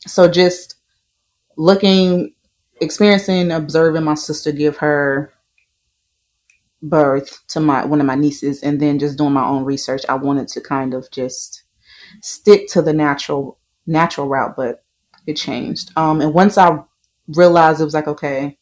[0.01, 0.77] so just
[1.57, 2.35] looking
[2.81, 5.33] experiencing, observing my sister give her
[6.83, 10.03] birth to my one of my nieces, and then just doing my own research.
[10.09, 11.65] I wanted to kind of just
[12.21, 14.85] stick to the natural natural route, but
[15.27, 15.93] it changed.
[15.97, 16.79] Um, and once I
[17.29, 18.59] realized it was like, okay,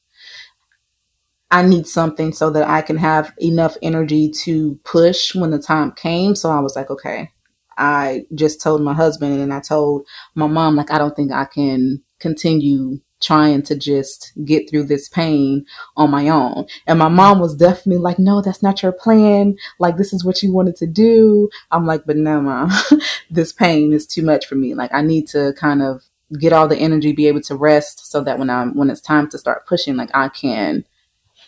[1.51, 5.93] I need something so that I can have enough energy to push when the time
[5.93, 6.35] came.
[6.35, 7.31] So I was like, okay.
[7.77, 11.47] I just told my husband and I told my mom, like, I don't think I
[11.47, 15.65] can continue trying to just get through this pain
[15.97, 16.67] on my own.
[16.87, 19.57] And my mom was definitely like, no, that's not your plan.
[19.79, 21.51] Like, this is what you wanted to do.
[21.71, 22.71] I'm like, but no, mom,
[23.31, 24.75] this pain is too much for me.
[24.75, 26.05] Like, I need to kind of
[26.39, 29.29] get all the energy, be able to rest so that when I'm, when it's time
[29.31, 30.85] to start pushing, like I can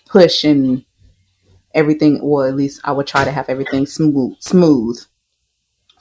[0.06, 0.85] push and
[1.74, 5.00] everything, or at least I would try to have everything smooth, smooth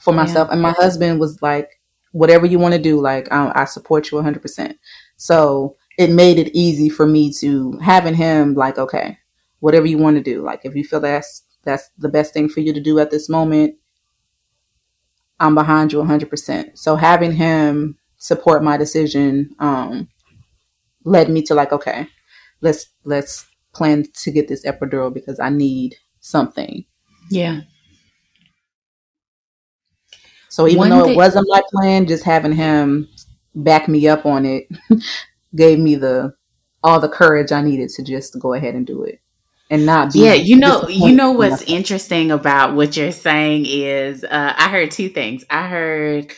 [0.00, 0.48] for myself.
[0.48, 0.54] Yeah.
[0.54, 1.80] And my husband was like,
[2.12, 4.74] whatever you want to do, like I, I support you 100%.
[5.16, 9.18] So it made it easy for me to having him like, okay,
[9.60, 10.42] whatever you want to do.
[10.42, 13.28] Like if you feel that's that's the best thing for you to do at this
[13.28, 13.76] moment,
[15.38, 16.76] I'm behind you 100%.
[16.78, 20.08] So having him support my decision um,
[21.04, 22.06] led me to like, okay,
[22.60, 26.84] let's let's plan to get this epidural because I need something.
[27.30, 27.62] Yeah.
[30.52, 33.08] So even One though it wasn't my plan, just having him
[33.54, 34.68] back me up on it
[35.56, 36.34] gave me the
[36.84, 39.18] all the courage I needed to just go ahead and do it
[39.70, 44.24] and not be yeah you know you know what's interesting about what you're saying is
[44.24, 45.44] uh, i heard two things.
[45.48, 46.32] I heard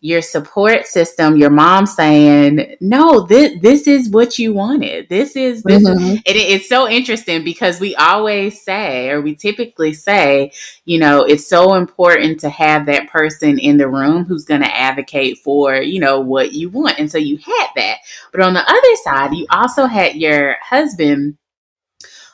[0.00, 5.08] your support system, your mom saying, "No, this this is what you wanted.
[5.08, 6.04] This is this." Mm-hmm.
[6.04, 10.52] Is, and it, it's so interesting because we always say, or we typically say,
[10.84, 14.76] you know, it's so important to have that person in the room who's going to
[14.76, 17.98] advocate for you know what you want, and so you had that.
[18.32, 21.38] But on the other side, you also had your husband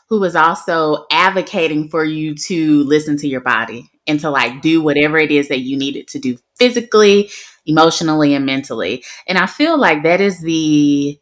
[0.09, 4.83] who was also advocating for you to listen to your body and to like do
[4.83, 7.31] whatever it is that you needed to do physically
[7.66, 9.05] emotionally and mentally.
[9.27, 11.18] And I feel like that is the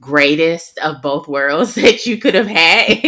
[0.00, 2.88] greatest of both worlds that you could have had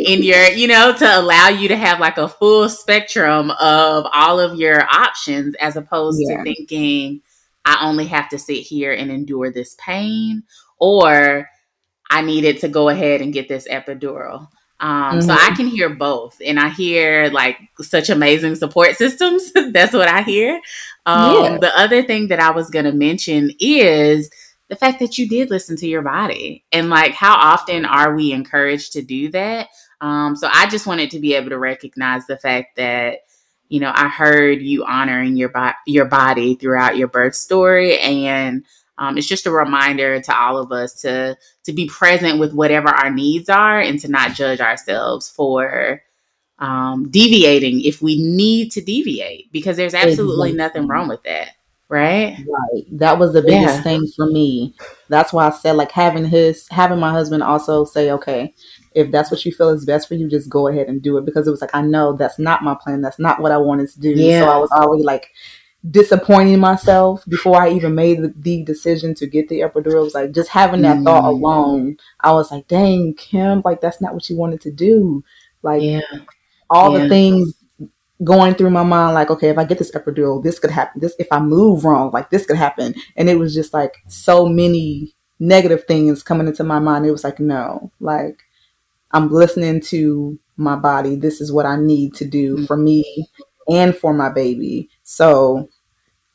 [0.00, 4.40] in your, you know, to allow you to have like a full spectrum of all
[4.40, 6.38] of your options as opposed yeah.
[6.38, 7.20] to thinking,
[7.64, 10.44] I only have to sit here and endure this pain
[10.78, 11.48] or
[12.10, 14.48] I needed to go ahead and get this epidural.
[14.80, 15.20] Um, mm-hmm.
[15.22, 15.54] So I mm-hmm.
[15.54, 19.52] can hear both, and I hear like such amazing support systems.
[19.52, 20.60] That's what I hear.
[21.08, 21.58] Um, yeah.
[21.58, 24.30] The other thing that I was going to mention is
[24.68, 28.32] the fact that you did listen to your body, and like how often are we
[28.32, 29.68] encouraged to do that?
[30.02, 33.20] Um, so I just wanted to be able to recognize the fact that
[33.70, 38.66] you know I heard you honoring your bo- your body throughout your birth story, and
[38.98, 42.88] um, it's just a reminder to all of us to to be present with whatever
[42.88, 46.02] our needs are and to not judge ourselves for
[46.58, 50.80] um, deviating if we need to deviate because there's absolutely exactly.
[50.80, 51.50] nothing wrong with that
[51.88, 53.82] right right that was the biggest yeah.
[53.82, 54.74] thing for me
[55.08, 58.54] that's why i said like having his having my husband also say okay
[58.94, 61.24] if that's what you feel is best for you just go ahead and do it
[61.24, 63.88] because it was like i know that's not my plan that's not what i wanted
[63.88, 64.40] to do yeah.
[64.40, 65.30] so i was already like
[65.90, 70.00] disappointing myself before I even made the, the decision to get the epidural.
[70.00, 71.04] It was like just having that mm.
[71.04, 75.22] thought alone, I was like, dang, Kim, like that's not what you wanted to do.
[75.62, 76.00] Like yeah.
[76.70, 77.04] All yeah.
[77.04, 77.54] the things
[78.24, 81.00] going through my mind, like, okay, if I get this epidural, this could happen.
[81.00, 82.94] This if I move wrong, like this could happen.
[83.16, 87.06] And it was just like so many negative things coming into my mind.
[87.06, 88.42] It was like, no, like
[89.12, 91.16] I'm listening to my body.
[91.16, 93.28] This is what I need to do for me
[93.68, 94.88] and for my baby.
[95.04, 95.68] So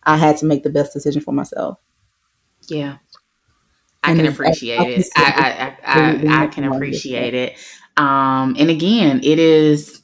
[0.03, 1.79] I had to make the best decision for myself.
[2.67, 2.97] Yeah.
[4.03, 5.07] I and can appreciate it.
[5.15, 7.57] I, I, I, I, can appreciate it.
[7.95, 10.01] Um, and again, it is,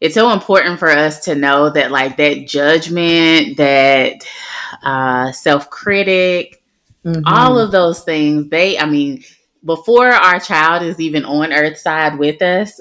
[0.00, 4.26] it's so important for us to know that like that judgment, that
[4.82, 6.62] uh, self critic,
[7.04, 7.22] mm-hmm.
[7.26, 9.22] all of those things, they, I mean,
[9.64, 12.80] before our child is even on earth side with us,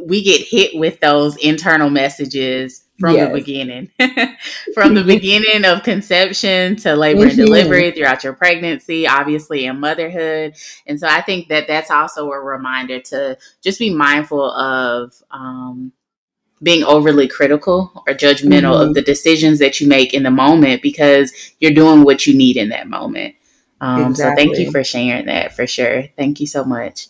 [0.00, 3.28] we get hit with those internal messages from yes.
[3.28, 3.90] the beginning,
[4.74, 7.28] from the beginning of conception to labor mm-hmm.
[7.30, 10.54] and delivery throughout your pregnancy, obviously in motherhood.
[10.86, 15.92] And so I think that that's also a reminder to just be mindful of um,
[16.66, 18.88] being overly critical or judgmental mm-hmm.
[18.88, 22.56] of the decisions that you make in the moment because you're doing what you need
[22.56, 23.36] in that moment.
[23.80, 24.42] Um, exactly.
[24.42, 26.08] So thank you for sharing that for sure.
[26.16, 27.06] Thank you so much.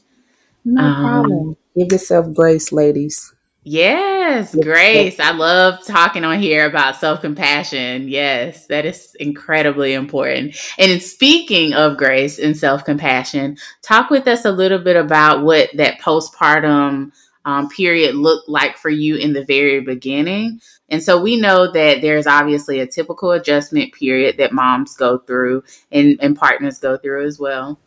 [0.66, 1.56] No um, problem.
[1.74, 3.32] Give yourself grace, ladies.
[3.62, 5.18] Yes, grace.
[5.18, 8.08] I love talking on here about self compassion.
[8.08, 10.54] Yes, that is incredibly important.
[10.78, 15.70] And speaking of grace and self compassion, talk with us a little bit about what
[15.76, 17.12] that postpartum
[17.46, 20.60] um, period looked like for you in the very beginning.
[20.88, 25.62] And so we know that there's obviously a typical adjustment period that moms go through
[25.92, 27.78] and, and partners go through as well.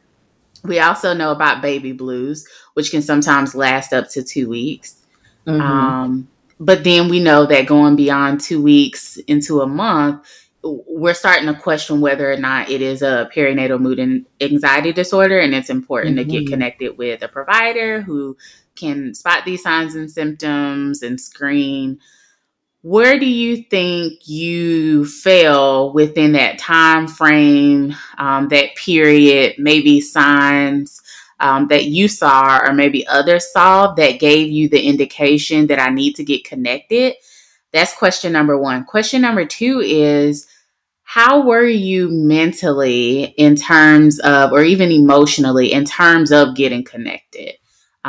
[0.64, 5.06] We also know about baby blues, which can sometimes last up to two weeks.
[5.46, 5.62] Mm-hmm.
[5.62, 6.28] Um,
[6.60, 10.26] but then we know that going beyond two weeks into a month,
[10.62, 15.40] we're starting to question whether or not it is a perinatal mood and anxiety disorder.
[15.40, 16.30] And it's important mm-hmm.
[16.30, 16.54] to get mm-hmm.
[16.54, 18.38] connected with a provider who
[18.80, 22.00] can spot these signs and symptoms and screen
[22.82, 31.02] where do you think you fell within that time frame um, that period maybe signs
[31.42, 35.90] um, that you saw or maybe others saw that gave you the indication that i
[35.90, 37.16] need to get connected?
[37.72, 38.84] That's question number one.
[38.86, 40.48] Question number two is
[41.04, 47.59] how were you mentally in terms of or even emotionally in terms of getting connected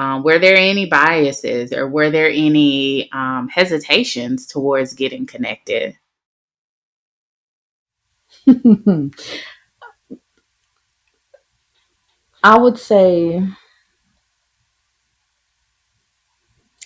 [0.01, 5.95] um, were there any biases or were there any um, hesitations towards getting connected?
[12.43, 13.47] I would say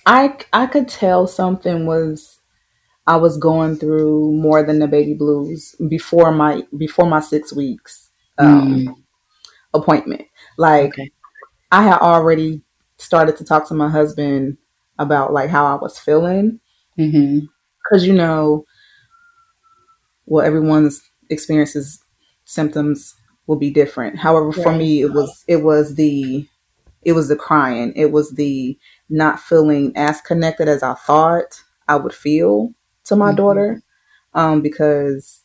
[0.04, 2.40] I I could tell something was
[3.06, 8.10] I was going through more than the baby blues before my before my six weeks
[8.38, 8.94] um, mm.
[9.72, 10.26] appointment.
[10.58, 11.12] Like okay.
[11.70, 12.64] I had already
[12.98, 14.56] started to talk to my husband
[14.98, 16.60] about like how I was feeling.
[16.96, 18.06] Because, mm-hmm.
[18.06, 18.64] you know,
[20.26, 22.02] well, everyone's experiences,
[22.44, 23.14] symptoms
[23.46, 24.18] will be different.
[24.18, 26.46] However, for me, it was, it was the,
[27.02, 27.92] it was the crying.
[27.96, 28.78] It was the
[29.10, 32.70] not feeling as connected as I thought I would feel
[33.04, 33.36] to my mm-hmm.
[33.36, 33.82] daughter.
[34.32, 35.44] Um, because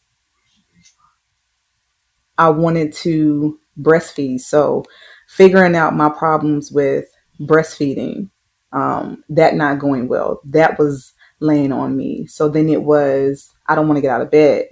[2.39, 4.39] I wanted to breastfeed.
[4.39, 4.84] So
[5.28, 7.05] figuring out my problems with
[7.39, 8.29] breastfeeding,
[8.73, 12.27] um, that not going well, that was laying on me.
[12.27, 14.67] So then it was, I don't want to get out of bed.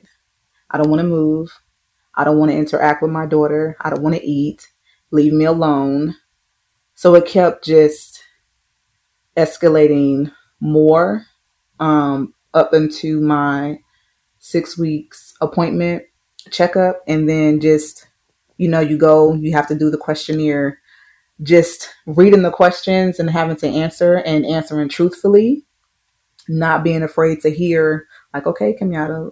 [0.69, 1.51] I don't want to move.
[2.15, 3.77] I don't want to interact with my daughter.
[3.81, 4.67] I don't want to eat.
[5.11, 6.15] leave me alone.
[6.95, 8.23] So it kept just
[9.35, 11.25] escalating more
[11.79, 13.79] um, up into my
[14.39, 16.03] six weeks appointment
[16.51, 17.01] checkup.
[17.07, 18.07] And then just,
[18.57, 20.79] you know, you go, you have to do the questionnaire,
[21.43, 25.63] just reading the questions and having to answer and answering truthfully,
[26.47, 29.31] not being afraid to hear, like, okay, Kimyatta,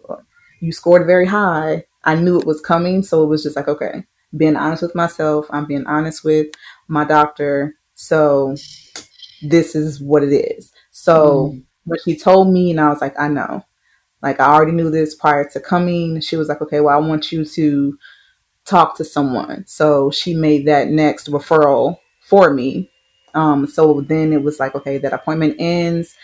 [0.61, 1.83] you scored very high.
[2.03, 3.03] I knew it was coming.
[3.03, 4.03] So it was just like, okay,
[4.37, 5.47] being honest with myself.
[5.49, 6.47] I'm being honest with
[6.87, 7.75] my doctor.
[7.95, 8.55] So
[9.41, 10.71] this is what it is.
[10.91, 11.63] So mm.
[11.85, 13.63] when she told me, and I was like, I know.
[14.21, 16.19] Like I already knew this prior to coming.
[16.19, 17.97] She was like, okay, well, I want you to
[18.65, 19.65] talk to someone.
[19.67, 22.89] So she made that next referral for me.
[23.33, 26.15] Um, so then it was like, okay, that appointment ends.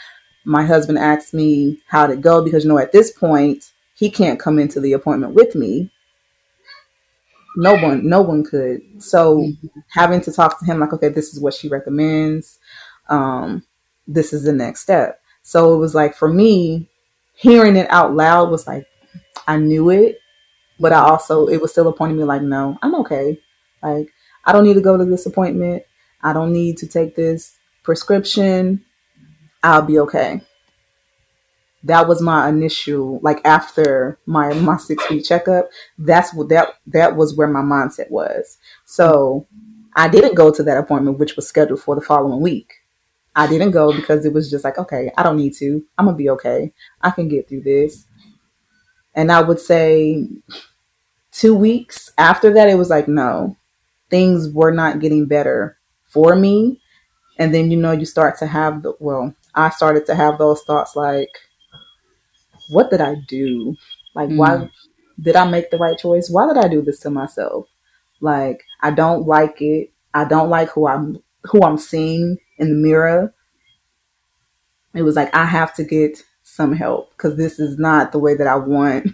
[0.46, 4.40] My husband asked me how to go because you know at this point he can't
[4.40, 5.92] come into the appointment with me
[7.56, 9.68] no one no one could so mm-hmm.
[9.90, 12.60] having to talk to him like okay this is what she recommends
[13.10, 13.64] um
[14.08, 16.88] this is the next step so it was like for me
[17.36, 18.86] hearing it out loud was like
[19.48, 20.18] i knew it
[20.82, 23.40] but i also it was still a point of me like no i'm okay.
[23.84, 24.10] Like
[24.46, 25.84] i don't need to go to this appointment.
[26.24, 28.84] I don't need to take this prescription.
[29.64, 30.42] I'll be okay.
[31.84, 37.16] That was my initial like after my my six week checkup that's what that that
[37.16, 38.58] was where my mindset was.
[38.86, 39.48] So
[39.96, 42.74] i didn't go to that appointment which was scheduled for the following week.
[43.36, 45.84] I didn't go because it was just like okay i don't need to.
[45.98, 46.72] I'm gonna be okay.
[47.02, 48.06] I can get through this.
[49.16, 50.28] And i would say
[51.32, 53.56] two weeks after that it was like no
[54.10, 55.78] things were not getting better
[56.10, 56.80] for me
[57.40, 60.62] and then you know you start to have the well i started to have those
[60.64, 61.30] thoughts like
[62.72, 63.76] what did I do?
[64.16, 64.38] Like, mm.
[64.38, 64.70] why
[65.22, 66.30] did I make the right choice?
[66.30, 67.68] Why did I do this to myself?
[68.22, 69.92] Like, I don't like it.
[70.14, 73.34] I don't like who I'm who I'm seeing in the mirror.
[74.94, 78.36] It was like I have to get some help because this is not the way
[78.36, 79.08] that I want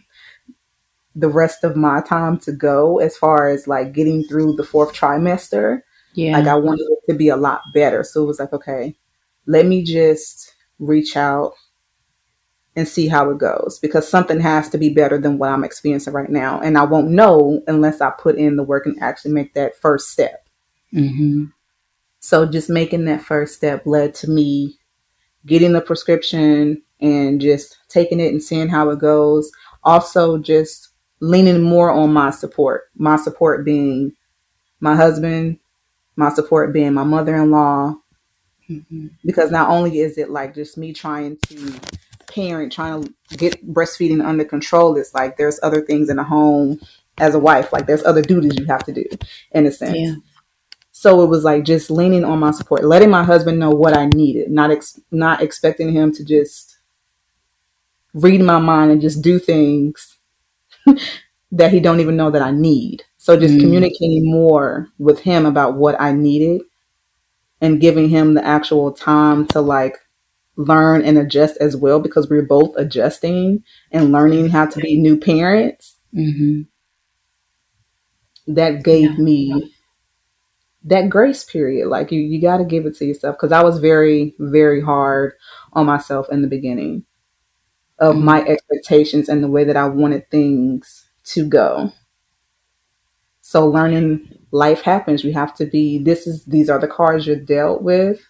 [1.18, 4.94] the rest of my time to go as far as like getting through the fourth
[4.94, 5.82] trimester.
[6.14, 6.38] Yeah.
[6.38, 8.04] Like I wanted it to be a lot better.
[8.04, 8.96] So it was like, okay,
[9.48, 11.54] let me just reach out
[12.76, 16.14] and see how it goes because something has to be better than what I'm experiencing
[16.14, 16.62] right now.
[16.62, 20.10] And I won't know unless I put in the work and actually make that first
[20.10, 20.48] step.
[20.94, 21.46] Mm-hmm.
[22.20, 24.78] So just making that first step led to me
[25.48, 29.52] getting the prescription and just taking it and seeing how it goes.
[29.84, 30.90] Also, just
[31.20, 34.14] leaning more on my support, my support being
[34.80, 35.60] my husband,
[36.16, 37.96] my support being my mother in law.
[38.70, 39.08] Mm-hmm.
[39.26, 41.80] Because not only is it like just me trying to
[42.28, 46.80] parent trying to get breastfeeding under control it's like there's other things in the home
[47.18, 49.04] as a wife like there's other duties you have to do
[49.54, 50.16] in a sense yeah.
[50.92, 54.06] so it was like just leaning on my support letting my husband know what i
[54.08, 56.78] needed not ex- not expecting him to just
[58.14, 60.17] read my mind and just do things
[61.52, 63.60] that he don't even know that i need so just mm.
[63.60, 66.62] communicating more with him about what i needed
[67.62, 69.98] and giving him the actual time to like
[70.58, 75.18] learn and adjust as well because we're both adjusting and learning how to be new
[75.18, 75.96] parents.
[76.14, 76.64] Mm-hmm.
[78.54, 79.18] That gave yeah.
[79.18, 79.74] me
[80.86, 81.90] that grace period.
[81.90, 85.34] Like you, you got to give it to yourself because I was very, very hard
[85.74, 87.06] on myself in the beginning
[88.00, 88.26] of mm-hmm.
[88.26, 91.92] my expectations and the way that I wanted things to go.
[93.42, 95.24] So learning life happens.
[95.24, 96.00] You have to be.
[96.00, 98.22] This is these are the cards you're dealt with,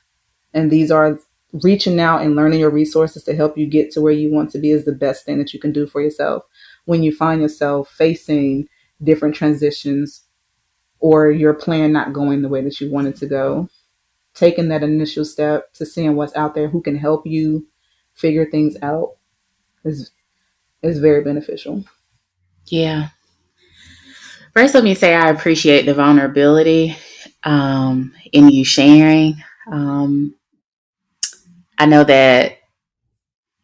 [0.54, 1.20] and these are
[1.64, 4.60] reaching out and learning your resources to help you get to where you want to
[4.60, 6.44] be is the best thing that you can do for yourself
[6.86, 8.68] when you find yourself facing
[9.04, 10.24] different transitions
[11.00, 13.70] or your plan not going the way that you wanted to go.
[14.34, 17.68] Taking that initial step to seeing what's out there who can help you
[18.14, 19.17] figure things out
[19.88, 20.12] is
[20.84, 21.84] is very beneficial.
[22.68, 23.10] Yeah.
[24.54, 26.98] First, let me say I appreciate the vulnerability
[27.44, 29.36] um, in you sharing.
[29.72, 30.36] Um,
[31.78, 32.58] I know that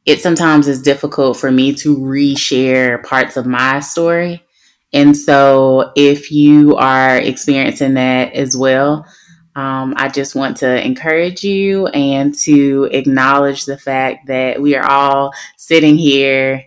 [0.05, 4.43] it sometimes is difficult for me to reshare parts of my story.
[4.91, 9.07] And so if you are experiencing that as well,
[9.55, 14.89] um, I just want to encourage you and to acknowledge the fact that we are
[14.89, 16.65] all sitting here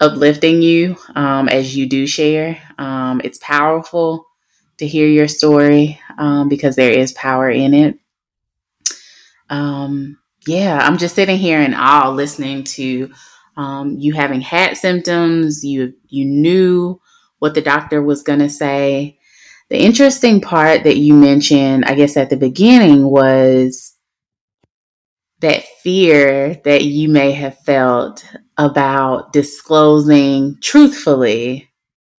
[0.00, 2.60] uplifting you um, as you do share.
[2.76, 4.26] Um, it's powerful
[4.78, 7.98] to hear your story um, because there is power in it.
[9.48, 13.12] Um, yeah, I'm just sitting here in awe listening to
[13.56, 15.64] um, you having had symptoms.
[15.64, 17.00] You you knew
[17.38, 19.18] what the doctor was going to say.
[19.72, 23.96] The interesting part that you mentioned, I guess at the beginning, was
[25.40, 28.22] that fear that you may have felt
[28.58, 31.70] about disclosing truthfully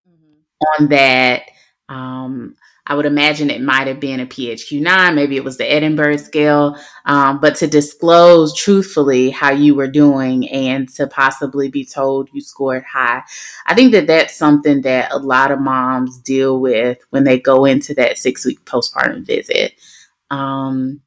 [0.10, 0.82] mm-hmm.
[0.82, 1.44] on that
[1.90, 6.18] um, I would imagine it might have been a PHQ-9, maybe it was the Edinburgh
[6.18, 12.30] scale, um, but to disclose truthfully how you were doing and to possibly be told
[12.34, 13.22] you scored high.
[13.66, 17.64] I think that that's something that a lot of moms deal with when they go
[17.64, 19.76] into that six week postpartum visit.
[20.30, 21.02] Um,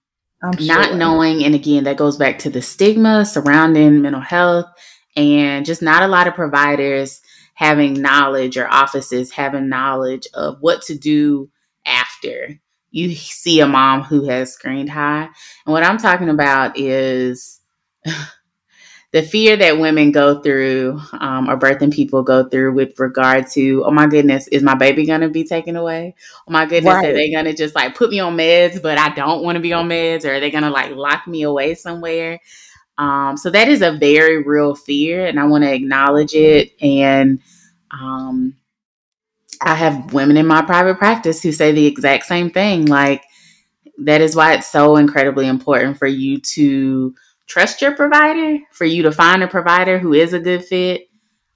[0.58, 0.66] sure.
[0.66, 4.66] Not knowing, and again, that goes back to the stigma surrounding mental health
[5.14, 7.20] and just not a lot of providers
[7.52, 11.50] having knowledge or offices having knowledge of what to do
[11.86, 12.60] after
[12.90, 15.24] you see a mom who has screened high.
[15.66, 17.60] And what I'm talking about is
[19.12, 23.84] the fear that women go through um, or birthing people go through with regard to,
[23.84, 26.14] oh my goodness, is my baby going to be taken away?
[26.48, 27.10] Oh my goodness, right.
[27.10, 29.62] are they going to just like put me on meds, but I don't want to
[29.62, 30.24] be on meds?
[30.24, 32.40] Or are they going to like lock me away somewhere?
[32.98, 36.72] Um, so that is a very real fear, and I want to acknowledge it.
[36.80, 37.40] And
[37.90, 38.56] um,
[39.60, 42.86] I have women in my private practice who say the exact same thing.
[42.86, 43.24] Like,
[43.98, 47.14] that is why it's so incredibly important for you to
[47.46, 51.08] trust your provider, for you to find a provider who is a good fit,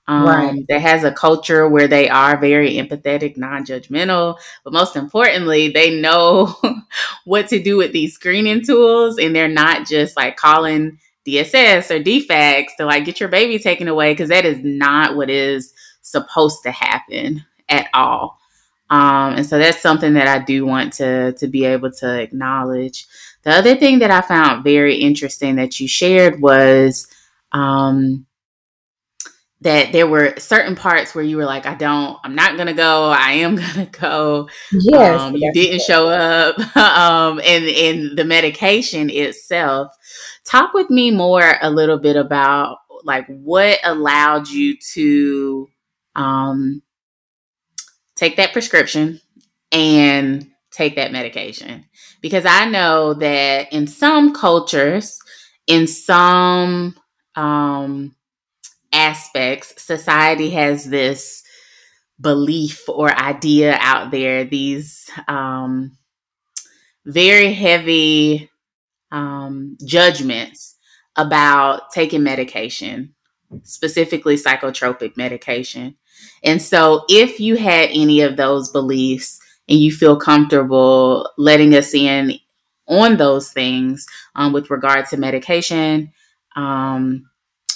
[0.09, 0.65] um, right.
[0.69, 6.01] that has a culture where they are very empathetic, non judgmental, but most importantly, they
[6.01, 6.57] know
[7.25, 12.03] what to do with these screening tools and they're not just like calling DSS or
[12.03, 15.73] DFCS to like get your baby taken away because that is not what is
[16.03, 18.39] supposed to happen at all.
[18.91, 23.07] Um, and so that's something that I do want to to be able to acknowledge.
[23.43, 27.07] The other thing that I found very interesting that you shared was
[27.53, 28.27] um,
[29.63, 33.05] that there were certain parts where you were like, I don't, I'm not gonna go,
[33.05, 34.49] I am gonna go.
[34.73, 39.95] Yes, um, you didn't show up, um, and and the medication itself.
[40.45, 45.69] Talk with me more a little bit about like what allowed you to
[46.17, 46.83] um,
[48.21, 49.19] take that prescription
[49.73, 51.87] and take that medication.
[52.21, 55.19] Because I know that in some cultures,
[55.67, 56.95] in some
[57.35, 58.15] um,
[58.93, 61.43] aspects, society has this
[62.21, 65.97] belief or idea out there, these um,
[67.07, 68.51] very heavy
[69.11, 70.77] um, judgments
[71.17, 73.15] about taking medication,
[73.63, 75.97] specifically psychotropic medication.
[76.43, 81.95] And so, if you had any of those beliefs and you feel comfortable letting us
[81.95, 82.35] in
[82.89, 86.13] on those things um, with regard to medication,
[86.57, 87.31] um,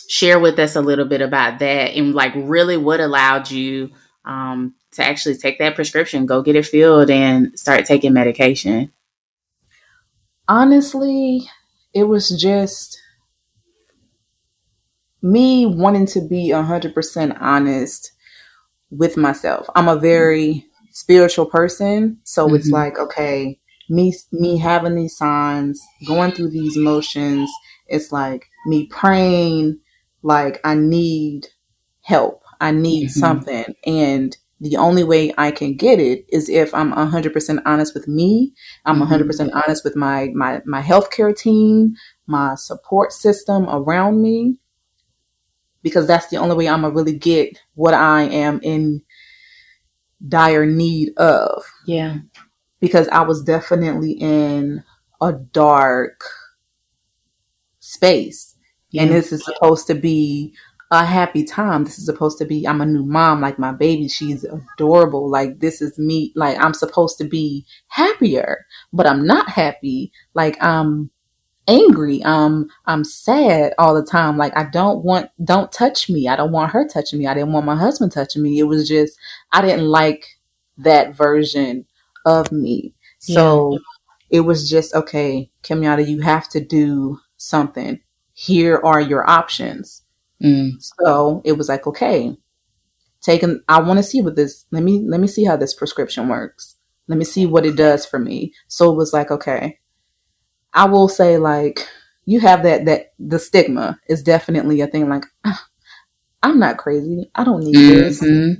[0.08, 3.90] share with us a little bit about that and like really what allowed you
[4.24, 8.90] um, to actually take that prescription, go get it filled, and start taking medication.
[10.48, 11.48] Honestly,
[11.92, 13.00] it was just
[15.22, 18.12] me wanting to be 100% honest
[18.90, 19.68] with myself.
[19.74, 22.56] I'm a very spiritual person, so mm-hmm.
[22.56, 23.58] it's like okay,
[23.88, 27.50] me me having these signs, going through these motions,
[27.86, 29.78] it's like me praying
[30.22, 31.48] like I need
[32.02, 32.42] help.
[32.60, 33.20] I need mm-hmm.
[33.20, 38.08] something and the only way I can get it is if I'm 100% honest with
[38.08, 38.54] me.
[38.86, 39.12] I'm mm-hmm.
[39.12, 41.94] 100% honest with my my my healthcare team,
[42.26, 44.58] my support system around me
[45.84, 49.02] because that's the only way I'm gonna really get what I am in
[50.26, 51.62] dire need of.
[51.86, 52.16] Yeah.
[52.80, 54.82] Because I was definitely in
[55.20, 56.24] a dark
[57.78, 58.56] space.
[58.90, 59.02] Yeah.
[59.02, 60.54] And this is supposed to be
[60.90, 61.84] a happy time.
[61.84, 65.30] This is supposed to be I'm a new mom, like my baby, she's adorable.
[65.30, 70.12] Like this is me, like I'm supposed to be happier, but I'm not happy.
[70.32, 71.10] Like I'm
[71.66, 72.22] angry.
[72.22, 74.36] Um, I'm sad all the time.
[74.36, 76.28] Like I don't want, don't touch me.
[76.28, 77.26] I don't want her touching me.
[77.26, 78.58] I didn't want my husband touching me.
[78.58, 79.18] It was just,
[79.52, 80.26] I didn't like
[80.78, 81.86] that version
[82.26, 82.94] of me.
[83.18, 84.38] So yeah.
[84.38, 88.00] it was just, okay, Kimyatta, you have to do something.
[88.34, 90.02] Here are your options.
[90.42, 90.72] Mm.
[90.80, 92.36] So it was like, okay,
[93.22, 96.28] taking, I want to see what this, let me, let me see how this prescription
[96.28, 96.76] works.
[97.08, 98.52] Let me see what it does for me.
[98.68, 99.78] So it was like, okay,
[100.74, 101.86] I will say like
[102.26, 105.08] you have that that the stigma is definitely a thing.
[105.08, 105.24] Like
[106.42, 107.30] I'm not crazy.
[107.34, 108.00] I don't need mm-hmm.
[108.00, 108.58] this.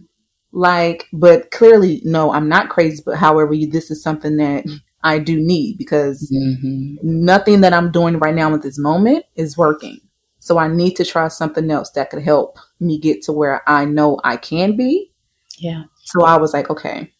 [0.52, 3.02] Like, but clearly, no, I'm not crazy.
[3.04, 4.64] But however, this is something that
[5.02, 6.94] I do need because mm-hmm.
[7.02, 9.98] nothing that I'm doing right now at this moment is working.
[10.38, 13.84] So I need to try something else that could help me get to where I
[13.84, 15.10] know I can be.
[15.58, 15.84] Yeah.
[16.04, 17.12] So I was like, okay,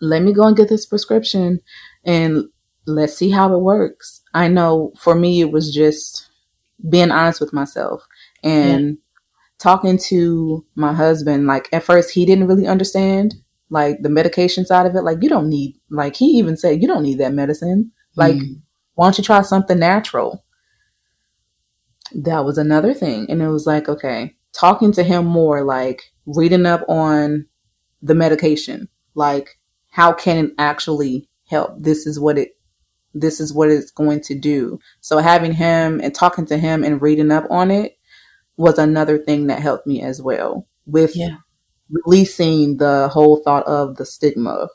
[0.00, 1.60] let me go and get this prescription
[2.04, 2.44] and
[2.86, 4.22] let's see how it works.
[4.32, 6.28] I know for me, it was just
[6.88, 8.06] being honest with myself
[8.42, 8.94] and yeah.
[9.58, 11.46] talking to my husband.
[11.46, 13.34] Like at first, he didn't really understand
[13.70, 15.02] like the medication side of it.
[15.02, 17.90] Like you don't need, like he even said, you don't need that medicine.
[18.16, 18.60] Like, mm.
[18.94, 20.44] why don't you try something natural?
[22.14, 23.26] That was another thing.
[23.28, 27.46] And it was like, okay, talking to him more, like reading up on
[28.02, 29.58] the medication, like
[29.90, 31.72] how can it actually help?
[31.78, 32.50] This is what it
[33.14, 34.78] this is what it's going to do.
[35.00, 37.96] So having him and talking to him and reading up on it
[38.56, 41.36] was another thing that helped me as well with yeah.
[41.90, 44.68] releasing the whole thought of the stigma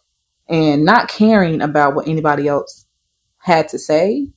[0.47, 2.85] and not caring about what anybody else
[3.37, 4.27] had to say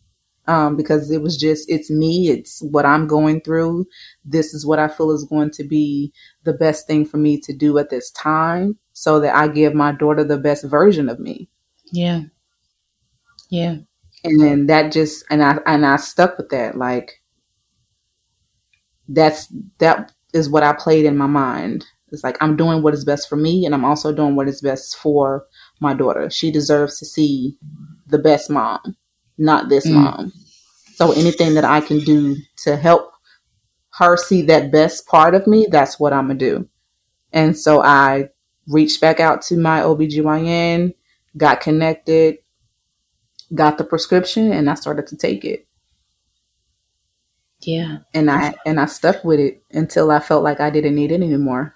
[0.46, 3.86] um, because it was just it's me it's what i'm going through
[4.24, 6.12] this is what i feel is going to be
[6.44, 9.92] the best thing for me to do at this time so that i give my
[9.92, 11.48] daughter the best version of me
[11.92, 12.22] yeah
[13.50, 13.76] yeah
[14.24, 16.76] and then that just and i and i stuck with that.
[16.76, 17.20] Like
[19.08, 21.86] that's that is what i played in my mind.
[22.10, 24.60] It's like i'm doing what is best for me and i'm also doing what is
[24.60, 25.46] best for
[25.80, 26.30] my daughter.
[26.30, 27.56] She deserves to see
[28.06, 28.96] the best mom
[29.38, 29.94] not this mm.
[29.94, 30.32] mom.
[30.94, 33.10] So anything that i can do to help
[33.94, 36.68] her see that best part of me that's what i'm gonna do.
[37.32, 38.28] And so i
[38.68, 40.94] reached back out to my obgyn
[41.36, 42.36] got connected
[43.54, 45.66] got the prescription and I started to take it.
[47.60, 47.98] Yeah.
[48.12, 51.22] And I and I stuck with it until I felt like I didn't need it
[51.22, 51.74] anymore.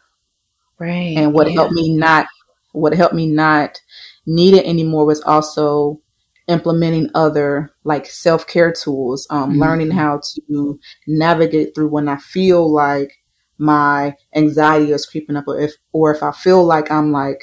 [0.78, 1.16] Right.
[1.16, 1.54] And what yeah.
[1.54, 2.26] helped me not
[2.72, 3.80] what helped me not
[4.26, 6.00] need it anymore was also
[6.48, 9.60] implementing other like self-care tools, um, mm-hmm.
[9.60, 13.12] learning how to navigate through when I feel like
[13.58, 17.42] my anxiety is creeping up or if or if I feel like I'm like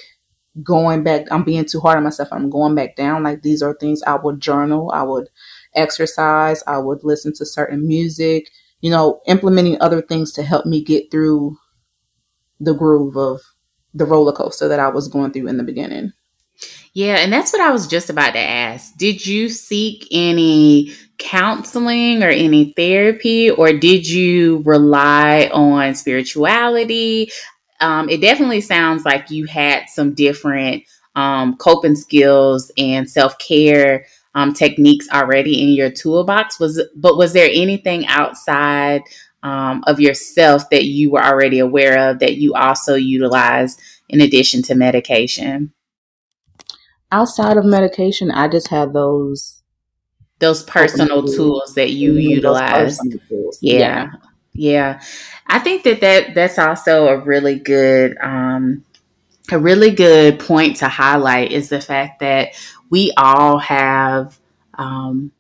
[0.62, 2.30] going back, I'm being too hard on myself.
[2.32, 3.24] I'm going back down.
[3.24, 5.30] Like these are things I would journal, I would
[5.74, 8.52] exercise, I would listen to certain music,
[8.82, 11.58] you know, implementing other things to help me get through
[12.60, 13.42] the groove of
[13.94, 16.14] the roller coaster that I was going through in the beginning.
[16.94, 18.96] Yeah, and that's what I was just about to ask.
[18.98, 27.32] Did you seek any counseling or any therapy, or did you rely on spirituality?
[27.84, 30.84] Um, it definitely sounds like you had some different
[31.16, 34.06] um, coping skills and self care
[34.36, 36.60] um, techniques already in your toolbox.
[36.62, 39.02] Was but was there anything outside
[39.44, 44.62] um, of yourself that you were already aware of that you also utilized in addition
[44.64, 45.74] to medication?
[47.12, 49.62] Outside of medication, I just had those
[50.40, 52.98] those personal tools that you utilize.
[53.62, 53.78] Yeah.
[53.78, 54.12] yeah.
[54.54, 55.02] Yeah.
[55.48, 58.84] I think that, that that's also a really good um,
[59.52, 62.54] a really good point to highlight is the fact that
[62.90, 64.40] we all have
[64.76, 65.32] um,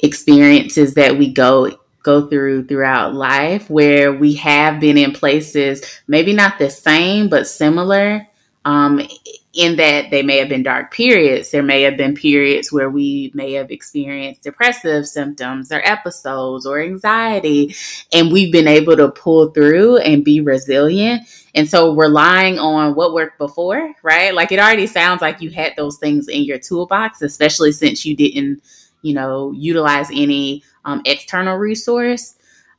[0.00, 6.32] experiences that we go go through throughout life where we have been in places maybe
[6.32, 8.26] not the same but similar
[8.64, 9.00] um,
[9.52, 11.50] in that they may have been dark periods.
[11.50, 16.80] There may have been periods where we may have experienced depressive symptoms or episodes or
[16.80, 17.74] anxiety,
[18.12, 21.22] and we've been able to pull through and be resilient.
[21.54, 24.32] And so, relying on what worked before, right?
[24.32, 28.14] Like it already sounds like you had those things in your toolbox, especially since you
[28.14, 28.62] didn't,
[29.02, 32.36] you know, utilize any um, external resource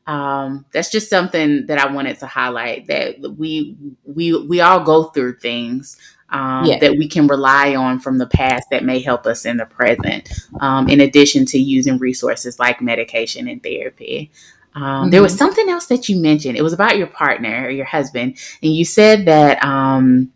[0.08, 5.06] um, that's just something that I wanted to highlight that we we we all go
[5.06, 5.98] through things
[6.32, 6.80] um, yeah.
[6.80, 10.30] that we can rely on from the past that may help us in the present,
[10.60, 14.32] um, in addition to using resources like medication and therapy.
[14.74, 15.10] Um, mm-hmm.
[15.10, 15.40] There was mm-hmm.
[15.40, 16.58] something else that you mentioned.
[16.58, 19.64] It was about your partner or your husband, and you said that.
[19.64, 20.32] Um,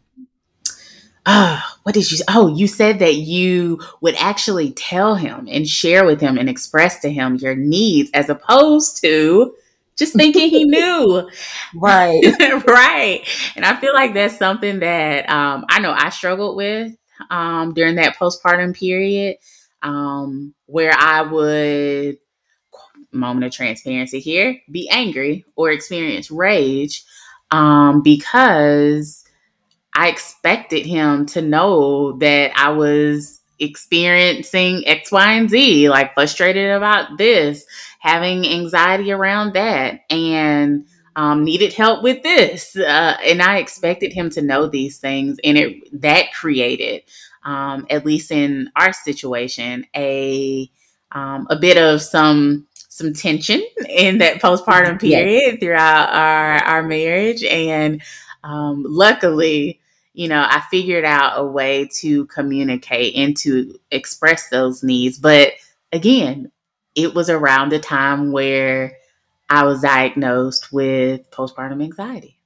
[1.25, 2.17] oh, what did you?
[2.27, 6.99] Oh, you said that you would actually tell him and share with him and express
[6.99, 9.55] to him your needs, as opposed to
[9.97, 11.29] just thinking he knew.
[11.75, 12.21] right.
[12.67, 13.21] right.
[13.55, 16.95] And I feel like that's something that um, I know I struggled with
[17.29, 19.37] um, during that postpartum period
[19.81, 22.17] um, where I would,
[23.11, 27.03] moment of transparency here, be angry or experience rage
[27.51, 29.23] um, because
[29.95, 36.71] I expected him to know that I was experiencing X, Y, and Z, like frustrated
[36.71, 37.65] about this
[38.05, 40.85] having anxiety around that and
[41.15, 42.75] um, needed help with this.
[42.75, 45.39] Uh, and I expected him to know these things.
[45.43, 47.01] And it that created,
[47.43, 50.69] um, at least in our situation, a
[51.13, 57.43] um, a bit of some some tension in that postpartum period throughout our our marriage.
[57.43, 58.03] And
[58.43, 59.79] um, luckily,
[60.13, 65.17] you know, I figured out a way to communicate and to express those needs.
[65.17, 65.53] But
[65.91, 66.51] again,
[66.95, 68.97] it was around the time where
[69.49, 72.39] I was diagnosed with postpartum anxiety.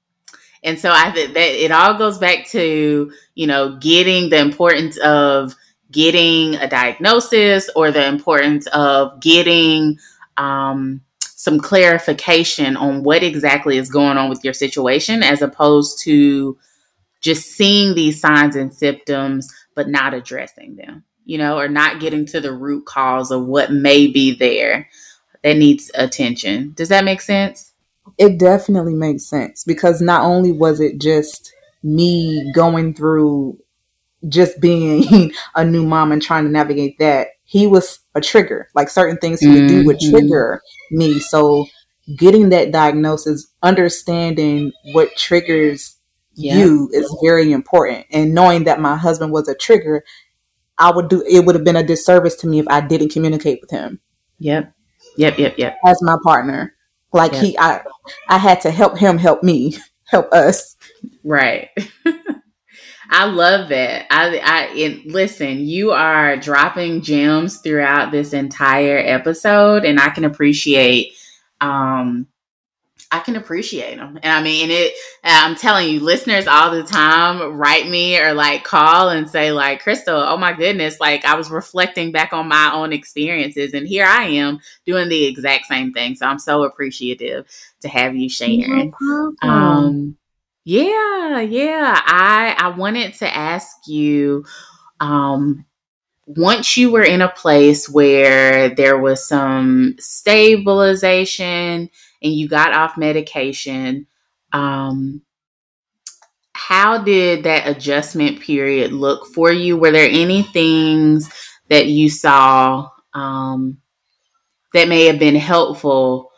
[0.63, 4.97] And so I think that it all goes back to, you know, getting the importance
[4.97, 5.55] of
[5.91, 9.97] getting a diagnosis or the importance of getting
[10.37, 16.57] um, some clarification on what exactly is going on with your situation as opposed to
[17.21, 22.25] just seeing these signs and symptoms but not addressing them you know or not getting
[22.25, 24.89] to the root cause of what may be there
[25.43, 26.73] that needs attention.
[26.75, 27.71] Does that make sense?
[28.17, 31.53] It definitely makes sense because not only was it just
[31.83, 33.59] me going through
[34.27, 38.67] just being a new mom and trying to navigate that he was a trigger.
[38.73, 39.81] Like certain things he would mm-hmm.
[39.81, 40.11] do would mm-hmm.
[40.11, 40.61] trigger
[40.91, 41.19] me.
[41.19, 41.67] So
[42.17, 45.95] getting that diagnosis understanding what triggers
[46.33, 48.07] you is very important.
[48.11, 50.03] And knowing that my husband was a trigger
[50.79, 53.59] i would do it would have been a disservice to me if i didn't communicate
[53.61, 53.99] with him
[54.39, 54.73] yep
[55.17, 56.73] yep yep yep as my partner
[57.13, 57.41] like yep.
[57.43, 57.81] he i
[58.27, 59.75] i had to help him help me
[60.05, 60.75] help us
[61.23, 61.69] right
[63.11, 64.05] I love that.
[64.11, 65.65] I, I it, listen.
[65.65, 71.13] You are dropping gems throughout this entire episode, and I can appreciate
[71.59, 72.27] um
[73.11, 74.19] I can appreciate them.
[74.21, 74.93] And I mean, it,
[75.23, 79.81] I'm telling you, listeners all the time write me or like call and say, like,
[79.81, 83.73] Crystal, oh my goodness, like I was reflecting back on my own experiences.
[83.73, 86.15] And here I am doing the exact same thing.
[86.15, 87.47] So I'm so appreciative
[87.81, 88.93] to have you sharing.
[89.41, 90.15] Um,
[90.63, 91.99] yeah, yeah.
[92.05, 94.45] I, I wanted to ask you,
[94.99, 95.65] um,
[96.27, 101.89] once you were in a place where there was some stabilization,
[102.21, 104.07] and you got off medication,
[104.53, 105.21] um,
[106.53, 109.77] how did that adjustment period look for you?
[109.77, 111.29] Were there any things
[111.69, 113.79] that you saw um,
[114.73, 116.28] that may have been helpful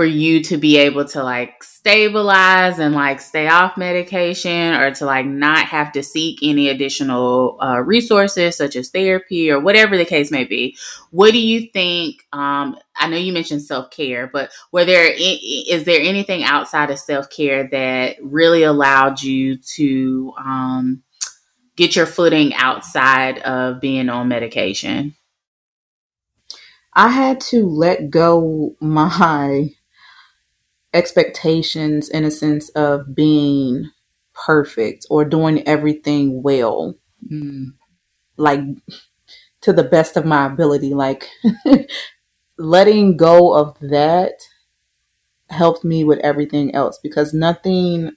[0.00, 5.04] for you to be able to like stabilize and like stay off medication or to
[5.04, 10.04] like not have to seek any additional uh, resources such as therapy or whatever the
[10.06, 10.74] case may be
[11.10, 16.00] what do you think um, i know you mentioned self-care but were there is there
[16.00, 21.02] anything outside of self-care that really allowed you to um,
[21.76, 25.14] get your footing outside of being on medication?
[26.94, 29.70] I had to let go my
[30.92, 33.90] expectations in a sense of being
[34.32, 36.94] perfect or doing everything well.
[37.30, 37.74] Mm.
[38.36, 38.60] Like
[39.62, 40.94] to the best of my ability.
[40.94, 41.28] Like
[42.58, 44.34] letting go of that
[45.48, 48.12] helped me with everything else because nothing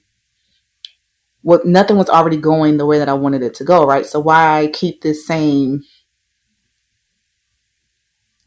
[1.42, 4.06] what nothing was already going the way that I wanted it to go, right?
[4.06, 5.82] So why keep this same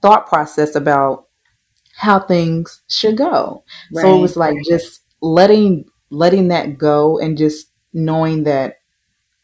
[0.01, 1.26] thought process about
[1.97, 3.63] how things should go.
[3.91, 4.03] Right.
[4.03, 8.75] So it was like just letting letting that go and just knowing that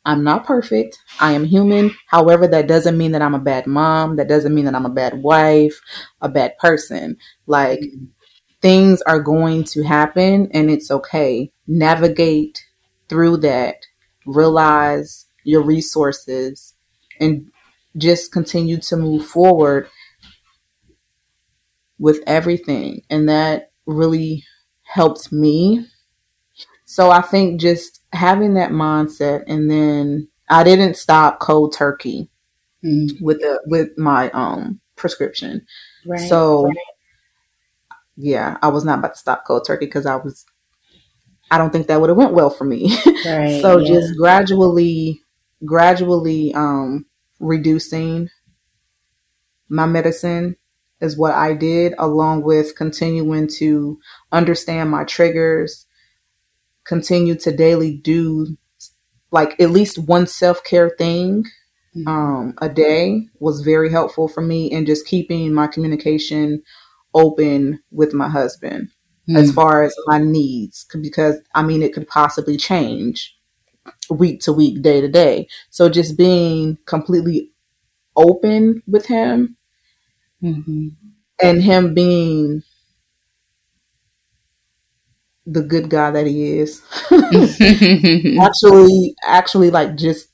[0.06, 1.00] I'm not perfect.
[1.20, 1.96] I am human.
[2.08, 4.18] However, that doesn't mean that I'm a bad mom.
[4.18, 5.82] That doesn't mean that I'm a bad wife,
[6.22, 7.18] a bad person.
[7.48, 8.06] Like mm-hmm.
[8.62, 11.52] things are going to happen and it's okay.
[11.68, 12.64] Navigate
[13.10, 13.78] through that.
[14.26, 16.74] Realize your resources
[17.20, 17.52] and
[17.98, 19.90] just continue to move forward
[22.04, 23.02] with everything.
[23.10, 24.44] And that really
[24.82, 25.86] helped me.
[26.84, 32.28] So I think just having that mindset and then I didn't stop cold turkey
[32.84, 33.10] mm.
[33.22, 35.66] with the with my um prescription.
[36.06, 36.28] Right.
[36.28, 36.76] So right.
[38.18, 40.46] yeah, I was not about to stop cold turkey because I was
[41.52, 42.98] I don't think that would have went well for me.
[43.26, 43.88] Right, so yeah.
[43.88, 45.22] just gradually
[45.66, 47.06] gradually um
[47.40, 48.28] reducing
[49.70, 50.58] my medicine
[51.04, 54.00] is what I did, along with continuing to
[54.32, 55.86] understand my triggers,
[56.86, 58.58] continue to daily do
[59.32, 61.44] like at least one self care thing
[61.96, 62.08] mm-hmm.
[62.08, 66.62] um, a day was very helpful for me in just keeping my communication
[67.14, 68.90] open with my husband
[69.28, 69.36] mm-hmm.
[69.36, 73.36] as far as my needs, because I mean, it could possibly change
[74.10, 75.48] week to week, day to day.
[75.70, 77.50] So just being completely
[78.16, 79.58] open with him
[80.44, 80.90] Mm-hmm.
[81.42, 82.64] And him being
[85.46, 86.82] the good guy that he is.
[88.42, 90.30] actually, actually, like just,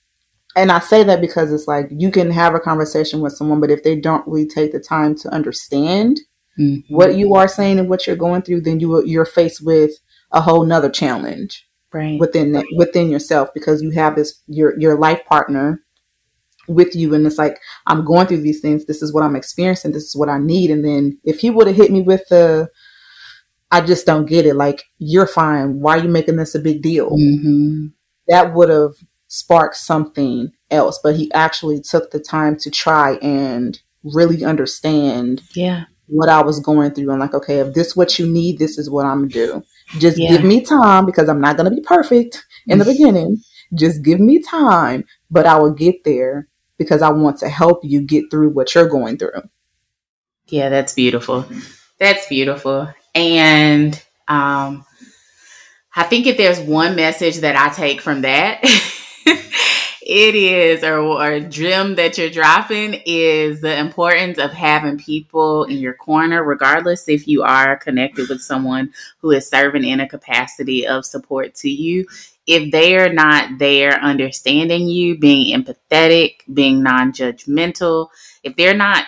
[0.55, 3.71] and I say that because it's like you can have a conversation with someone, but
[3.71, 6.19] if they don't really take the time to understand
[6.59, 6.93] mm-hmm.
[6.93, 9.91] what you are saying and what you're going through, then you you're faced with
[10.31, 11.65] a whole nother challenge.
[11.91, 12.19] right.
[12.19, 15.81] within that, within yourself because you have this your your life partner
[16.69, 18.85] with you and it's like I'm going through these things.
[18.85, 19.91] This is what I'm experiencing.
[19.91, 20.69] This is what I need.
[20.69, 22.69] And then if he would have hit me with the
[23.71, 25.79] I just don't get it like you're fine.
[25.79, 27.11] Why are you making this a big deal?
[27.11, 27.87] Mm-hmm.
[28.27, 28.93] that would have
[29.27, 30.99] sparked something else.
[31.03, 35.85] But he actually took the time to try and really understand yeah.
[36.07, 37.09] what I was going through.
[37.11, 39.63] And like okay if this is what you need this is what I'm gonna do.
[39.99, 40.29] Just Yeah.
[40.29, 43.41] give me time because I'm not gonna be perfect in the beginning.
[43.73, 46.47] Just give me time but I will get there
[46.79, 49.43] because I want to help you get through what you're going through.
[50.47, 51.45] Yeah, that's beautiful.
[51.99, 52.91] That's beautiful.
[53.13, 54.85] And um,
[55.95, 58.61] I think if there's one message that I take from that,
[60.01, 65.77] it is, or, or gem that you're dropping, is the importance of having people in
[65.77, 70.87] your corner, regardless if you are connected with someone who is serving in a capacity
[70.87, 72.07] of support to you.
[72.47, 78.09] If they're not there understanding you, being empathetic, being non judgmental,
[78.43, 79.05] if they're not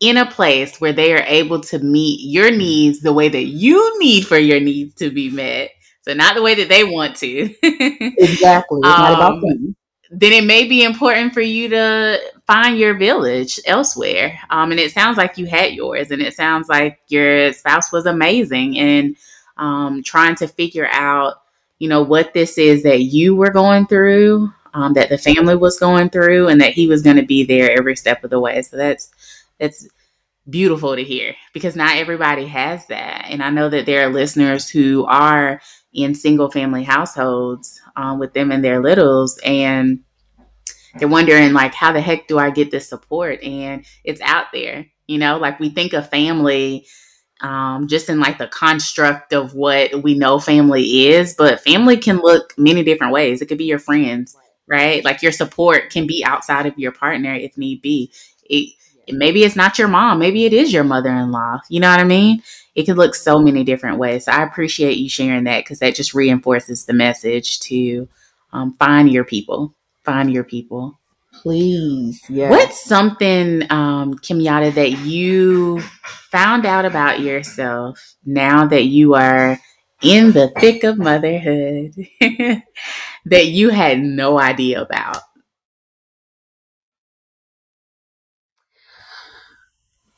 [0.00, 3.98] in a place where they are able to meet your needs the way that you
[3.98, 5.70] need for your needs to be met.
[6.02, 7.54] So not the way that they want to.
[7.62, 8.80] Exactly.
[8.84, 9.76] It's not about Um, them.
[10.10, 14.38] then it may be important for you to find your village elsewhere.
[14.50, 18.06] Um, and it sounds like you had yours, and it sounds like your spouse was
[18.06, 19.16] amazing and
[19.56, 21.34] um, trying to figure out,
[21.78, 25.78] you know, what this is that you were going through, um, that the family was
[25.78, 28.62] going through, and that he was going to be there every step of the way.
[28.62, 29.10] So that's
[29.58, 29.88] that's
[30.48, 34.68] beautiful to hear because not everybody has that, and I know that there are listeners
[34.68, 35.60] who are
[35.96, 40.00] in single family households um, with them and their littles and
[40.98, 44.86] they're wondering like how the heck do i get this support and it's out there
[45.06, 46.86] you know like we think of family
[47.40, 52.18] um, just in like the construct of what we know family is but family can
[52.18, 53.42] look many different ways.
[53.42, 54.36] It could be your friends
[54.68, 55.04] right?
[55.04, 58.12] Like your support can be outside of your partner if need be.
[58.44, 58.74] It,
[59.08, 62.42] maybe it's not your mom maybe it is your mother-in-law you know what i mean?
[62.74, 64.24] It could look so many different ways.
[64.24, 68.08] So i appreciate you sharing that because that just reinforces the message to
[68.52, 69.74] um, find your people
[70.04, 70.98] find your people
[71.46, 72.22] Please.
[72.44, 75.80] What's something, um, Kimyatta, that you
[76.32, 79.60] found out about yourself now that you are
[80.02, 81.94] in the thick of motherhood
[83.26, 85.18] that you had no idea about?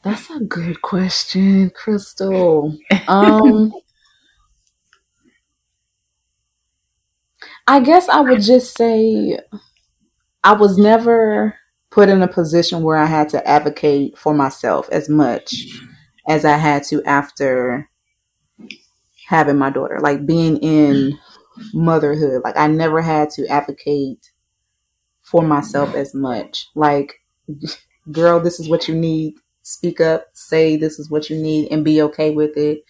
[0.03, 2.77] That's a good question, Crystal.
[3.09, 3.73] Um
[7.69, 9.39] I guess I would just say
[10.49, 11.55] I was never
[11.91, 15.55] put in a position where I had to advocate for myself as much
[16.27, 17.87] as I had to after
[19.27, 19.99] having my daughter.
[20.01, 21.19] Like being in
[21.75, 22.41] motherhood.
[22.45, 24.33] Like I never had to advocate
[25.21, 26.67] for myself as much.
[26.75, 27.17] Like
[28.11, 29.35] girl, this is what you need.
[29.61, 32.85] Speak up, say this is what you need and be okay with it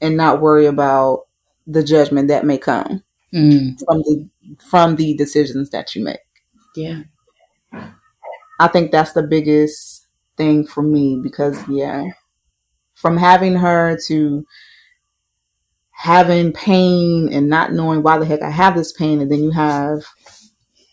[0.00, 1.24] and not worry about
[1.66, 3.02] the judgment that may come
[3.34, 4.28] Mm, from the
[4.70, 6.23] from the decisions that you make.
[6.74, 7.02] Yeah.
[8.60, 10.06] I think that's the biggest
[10.36, 12.04] thing for me because yeah,
[12.94, 14.46] from having her to
[15.92, 19.50] having pain and not knowing why the heck I have this pain, and then you
[19.50, 20.02] have.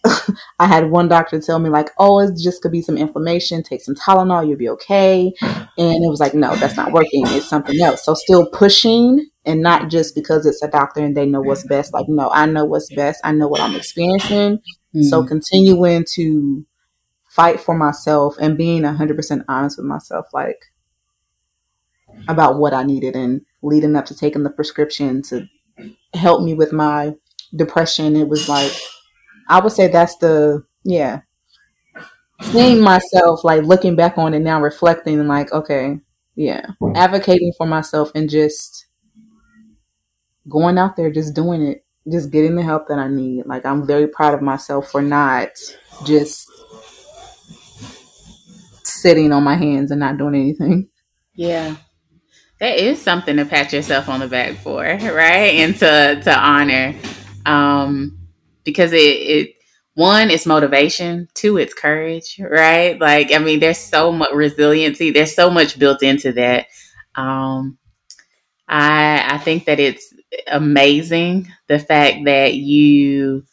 [0.60, 3.64] I had one doctor tell me like, "Oh, it just could be some inflammation.
[3.64, 7.24] Take some Tylenol, you'll be okay." And it was like, "No, that's not working.
[7.28, 11.26] It's something else." So still pushing, and not just because it's a doctor and they
[11.28, 11.94] know what's best.
[11.94, 13.22] Like, no, I know what's best.
[13.24, 14.60] I know what I'm experiencing.
[14.96, 16.66] Mm, So continuing to
[17.30, 20.72] fight for myself and being 100% honest with myself, like
[22.28, 25.48] about what I needed and leading up to taking the prescription to
[26.16, 27.16] help me with my
[27.56, 28.16] depression.
[28.16, 28.74] It was like,
[29.50, 31.22] I would say that's the, yeah,
[32.42, 36.00] seeing myself, like looking back on it now, reflecting and like, okay,
[36.36, 36.66] yeah,
[36.96, 38.86] advocating for myself and just
[40.48, 43.46] going out there, just doing it, just getting the help that I need.
[43.46, 45.50] Like, I'm very proud of myself for not
[46.06, 46.48] just
[48.84, 50.90] sitting on my hands and not doing anything.
[51.36, 51.76] yeah.
[52.60, 55.56] That is something to pat yourself on the back for, right?
[55.56, 56.96] And to to honor.
[57.46, 58.20] Um
[58.64, 59.56] because it it
[59.96, 63.00] one it's motivation, two it's courage, right?
[63.00, 66.68] Like I mean there's so much resiliency, there's so much built into that.
[67.16, 67.80] Um
[68.68, 70.11] I I think that it's
[70.48, 73.44] amazing the fact that you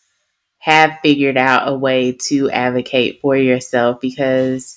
[0.59, 4.77] have figured out a way to advocate for yourself because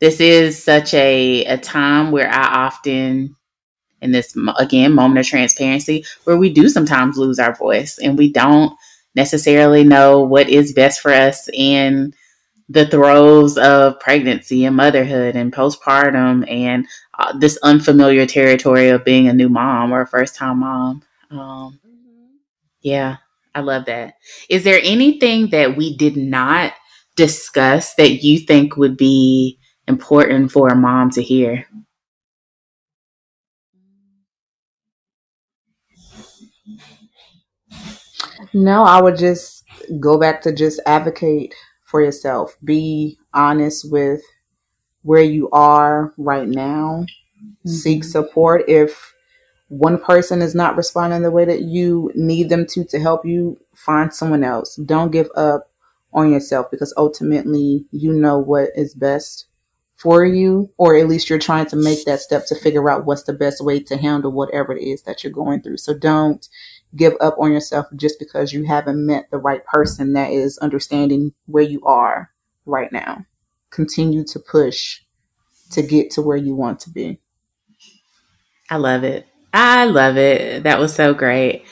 [0.00, 3.36] this is such a, a time where I often
[4.00, 8.32] in this again moment of transparency where we do sometimes lose our voice and we
[8.32, 8.72] don't
[9.14, 12.14] necessarily know what is best for us in
[12.68, 16.86] the throes of pregnancy and motherhood and postpartum and
[17.18, 21.02] uh, this unfamiliar territory of being a new mom or a first time mom.
[21.30, 22.36] Um, mm-hmm.
[22.80, 23.16] Yeah,
[23.54, 24.14] I love that.
[24.48, 26.72] Is there anything that we did not
[27.16, 31.66] discuss that you think would be important for a mom to hear?
[38.54, 39.64] No, I would just
[40.00, 41.54] go back to just advocate
[41.84, 42.56] for yourself.
[42.64, 44.22] Be honest with
[45.02, 47.04] where you are right now.
[47.42, 47.68] Mm-hmm.
[47.70, 49.14] Seek support if
[49.68, 53.58] one person is not responding the way that you need them to to help you,
[53.74, 54.76] find someone else.
[54.76, 55.70] Don't give up
[56.12, 59.46] on yourself because ultimately you know what is best
[59.96, 63.24] for you, or at least you're trying to make that step to figure out what's
[63.24, 65.76] the best way to handle whatever it is that you're going through.
[65.76, 66.48] So don't
[66.96, 71.34] give up on yourself just because you haven't met the right person that is understanding
[71.46, 72.30] where you are
[72.64, 73.26] right now.
[73.70, 75.00] Continue to push
[75.72, 77.18] to get to where you want to be.
[78.70, 79.27] I love it.
[79.52, 80.64] I love it.
[80.64, 81.64] That was so great.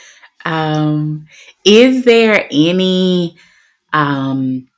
[0.45, 1.27] Um,
[1.65, 3.37] is there any
[3.93, 4.69] um,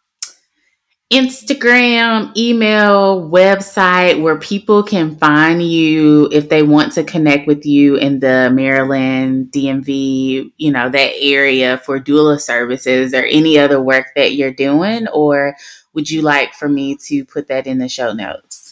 [1.10, 7.96] Instagram, email, website where people can find you if they want to connect with you
[7.96, 14.08] in the Maryland, DMV, you know, that area for doula services or any other work
[14.16, 15.08] that you're doing?
[15.08, 15.56] Or
[15.94, 18.67] would you like for me to put that in the show notes?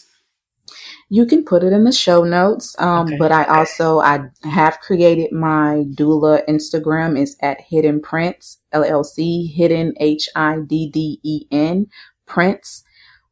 [1.09, 2.75] You can put it in the show notes.
[2.79, 3.17] Um, okay.
[3.17, 7.19] But I also I have created my doula Instagram.
[7.19, 9.53] is at Hidden Prints LLC.
[9.53, 11.87] Hidden H I D D E N
[12.25, 12.83] Prints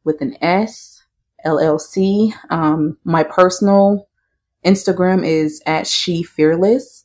[0.04, 1.02] with an S
[1.44, 2.32] LLC.
[2.50, 4.08] Um, my personal
[4.64, 7.04] Instagram is at She Fearless.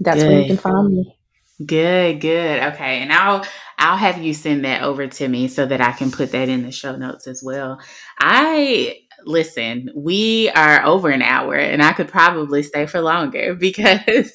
[0.00, 0.28] That's Good.
[0.28, 1.17] where you can find me.
[1.64, 2.62] Good, good.
[2.74, 3.00] Okay.
[3.00, 3.44] And I'll
[3.78, 6.62] I'll have you send that over to me so that I can put that in
[6.62, 7.80] the show notes as well.
[8.18, 14.32] I listen, we are over an hour and I could probably stay for longer because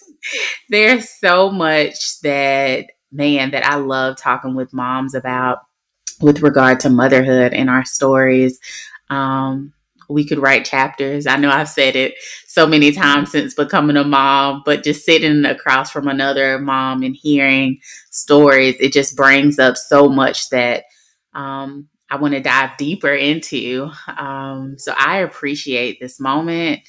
[0.70, 5.60] there's so much that man that I love talking with moms about
[6.22, 8.60] with regard to motherhood and our stories.
[9.10, 9.74] Um,
[10.14, 11.28] we could write chapters.
[11.28, 12.16] I know I've said it
[12.48, 17.16] so many times since becoming a mom, but just sitting across from another mom and
[17.16, 17.80] hearing
[18.12, 20.84] stories, it just brings up so much that
[21.34, 23.90] um, I want to dive deeper into.
[24.08, 26.82] Um, so I appreciate this moment.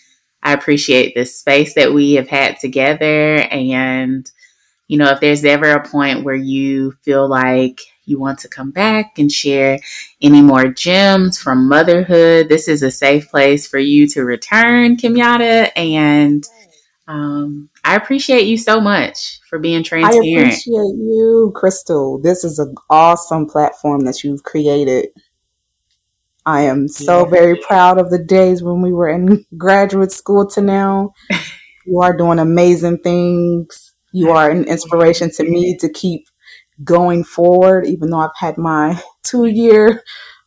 [0.43, 3.37] I appreciate this space that we have had together.
[3.37, 4.31] And,
[4.89, 8.71] you know, if there's ever a point where you feel like you want to come
[8.71, 9.79] back and share
[10.23, 15.71] any more gems from motherhood, this is a safe place for you to return, Kimyatta.
[15.77, 16.47] And
[17.07, 20.25] um, I appreciate you so much for being transparent.
[20.25, 22.19] I appreciate you, Crystal.
[22.19, 25.09] This is an awesome platform that you've created.
[26.47, 27.31] I am so yeah.
[27.31, 31.13] very proud of the days when we were in graduate school to now.
[31.87, 33.93] you are doing amazing things.
[34.13, 36.27] You are an inspiration to me to keep
[36.83, 40.03] going forward, even though I've had my two year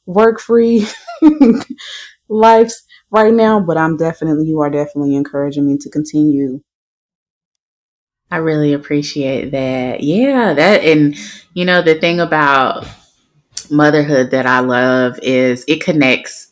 [0.05, 0.87] work free
[2.29, 6.61] lives right now, but I'm definitely, you are definitely encouraging me to continue.
[8.29, 10.01] I really appreciate that.
[10.01, 11.15] Yeah, that, and
[11.53, 12.85] you know, the thing about
[13.71, 16.46] motherhood that I love is it connects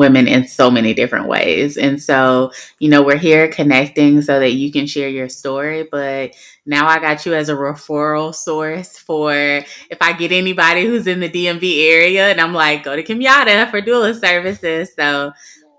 [0.00, 1.76] women in so many different ways.
[1.76, 5.86] And so, you know, we're here connecting so that you can share your story.
[5.90, 6.34] But
[6.64, 11.20] now I got you as a referral source for if I get anybody who's in
[11.20, 14.94] the DMV area and I'm like, go to Kimyatta for doula services.
[14.96, 15.32] So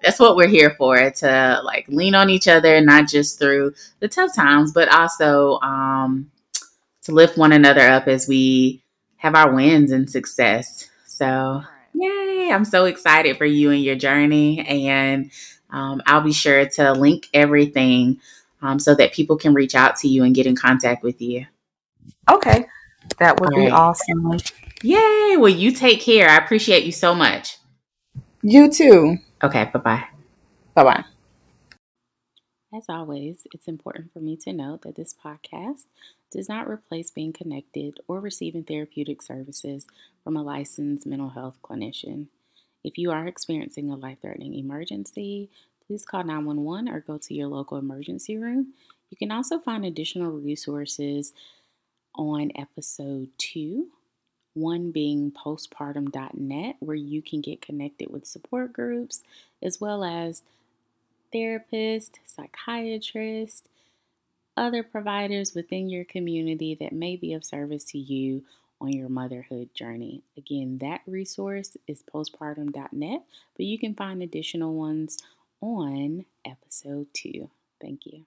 [0.03, 4.07] that's what we're here for to like lean on each other, not just through the
[4.07, 6.29] tough times, but also um,
[7.05, 8.83] to lift one another up as we
[9.17, 10.87] have our wins and success.
[11.07, 11.63] So,
[12.01, 12.49] Yay!
[12.51, 14.65] I'm so excited for you and your journey.
[14.65, 15.31] And
[15.69, 18.19] um, I'll be sure to link everything
[18.61, 21.45] um, so that people can reach out to you and get in contact with you.
[22.29, 22.65] Okay.
[23.19, 23.71] That would All be right.
[23.71, 24.39] awesome.
[24.83, 25.37] Yay!
[25.37, 26.27] Well, you take care.
[26.27, 27.57] I appreciate you so much.
[28.41, 29.17] You too.
[29.43, 29.65] Okay.
[29.65, 30.03] Bye bye.
[30.73, 31.05] Bye bye.
[32.73, 35.85] As always, it's important for me to note that this podcast
[36.31, 39.85] does not replace being connected or receiving therapeutic services
[40.23, 42.27] from a licensed mental health clinician.
[42.83, 45.49] If you are experiencing a life threatening emergency,
[45.85, 48.73] please call 911 or go to your local emergency room.
[49.09, 51.33] You can also find additional resources
[52.15, 53.87] on episode two
[54.53, 59.23] one being postpartum.net, where you can get connected with support groups
[59.61, 60.43] as well as
[61.33, 63.63] therapists, psychiatrists,
[64.57, 68.43] other providers within your community that may be of service to you
[68.79, 70.23] on your motherhood journey.
[70.37, 73.21] Again, that resource is postpartum.net,
[73.55, 75.17] but you can find additional ones
[75.61, 77.49] on episode two.
[77.79, 78.25] Thank you.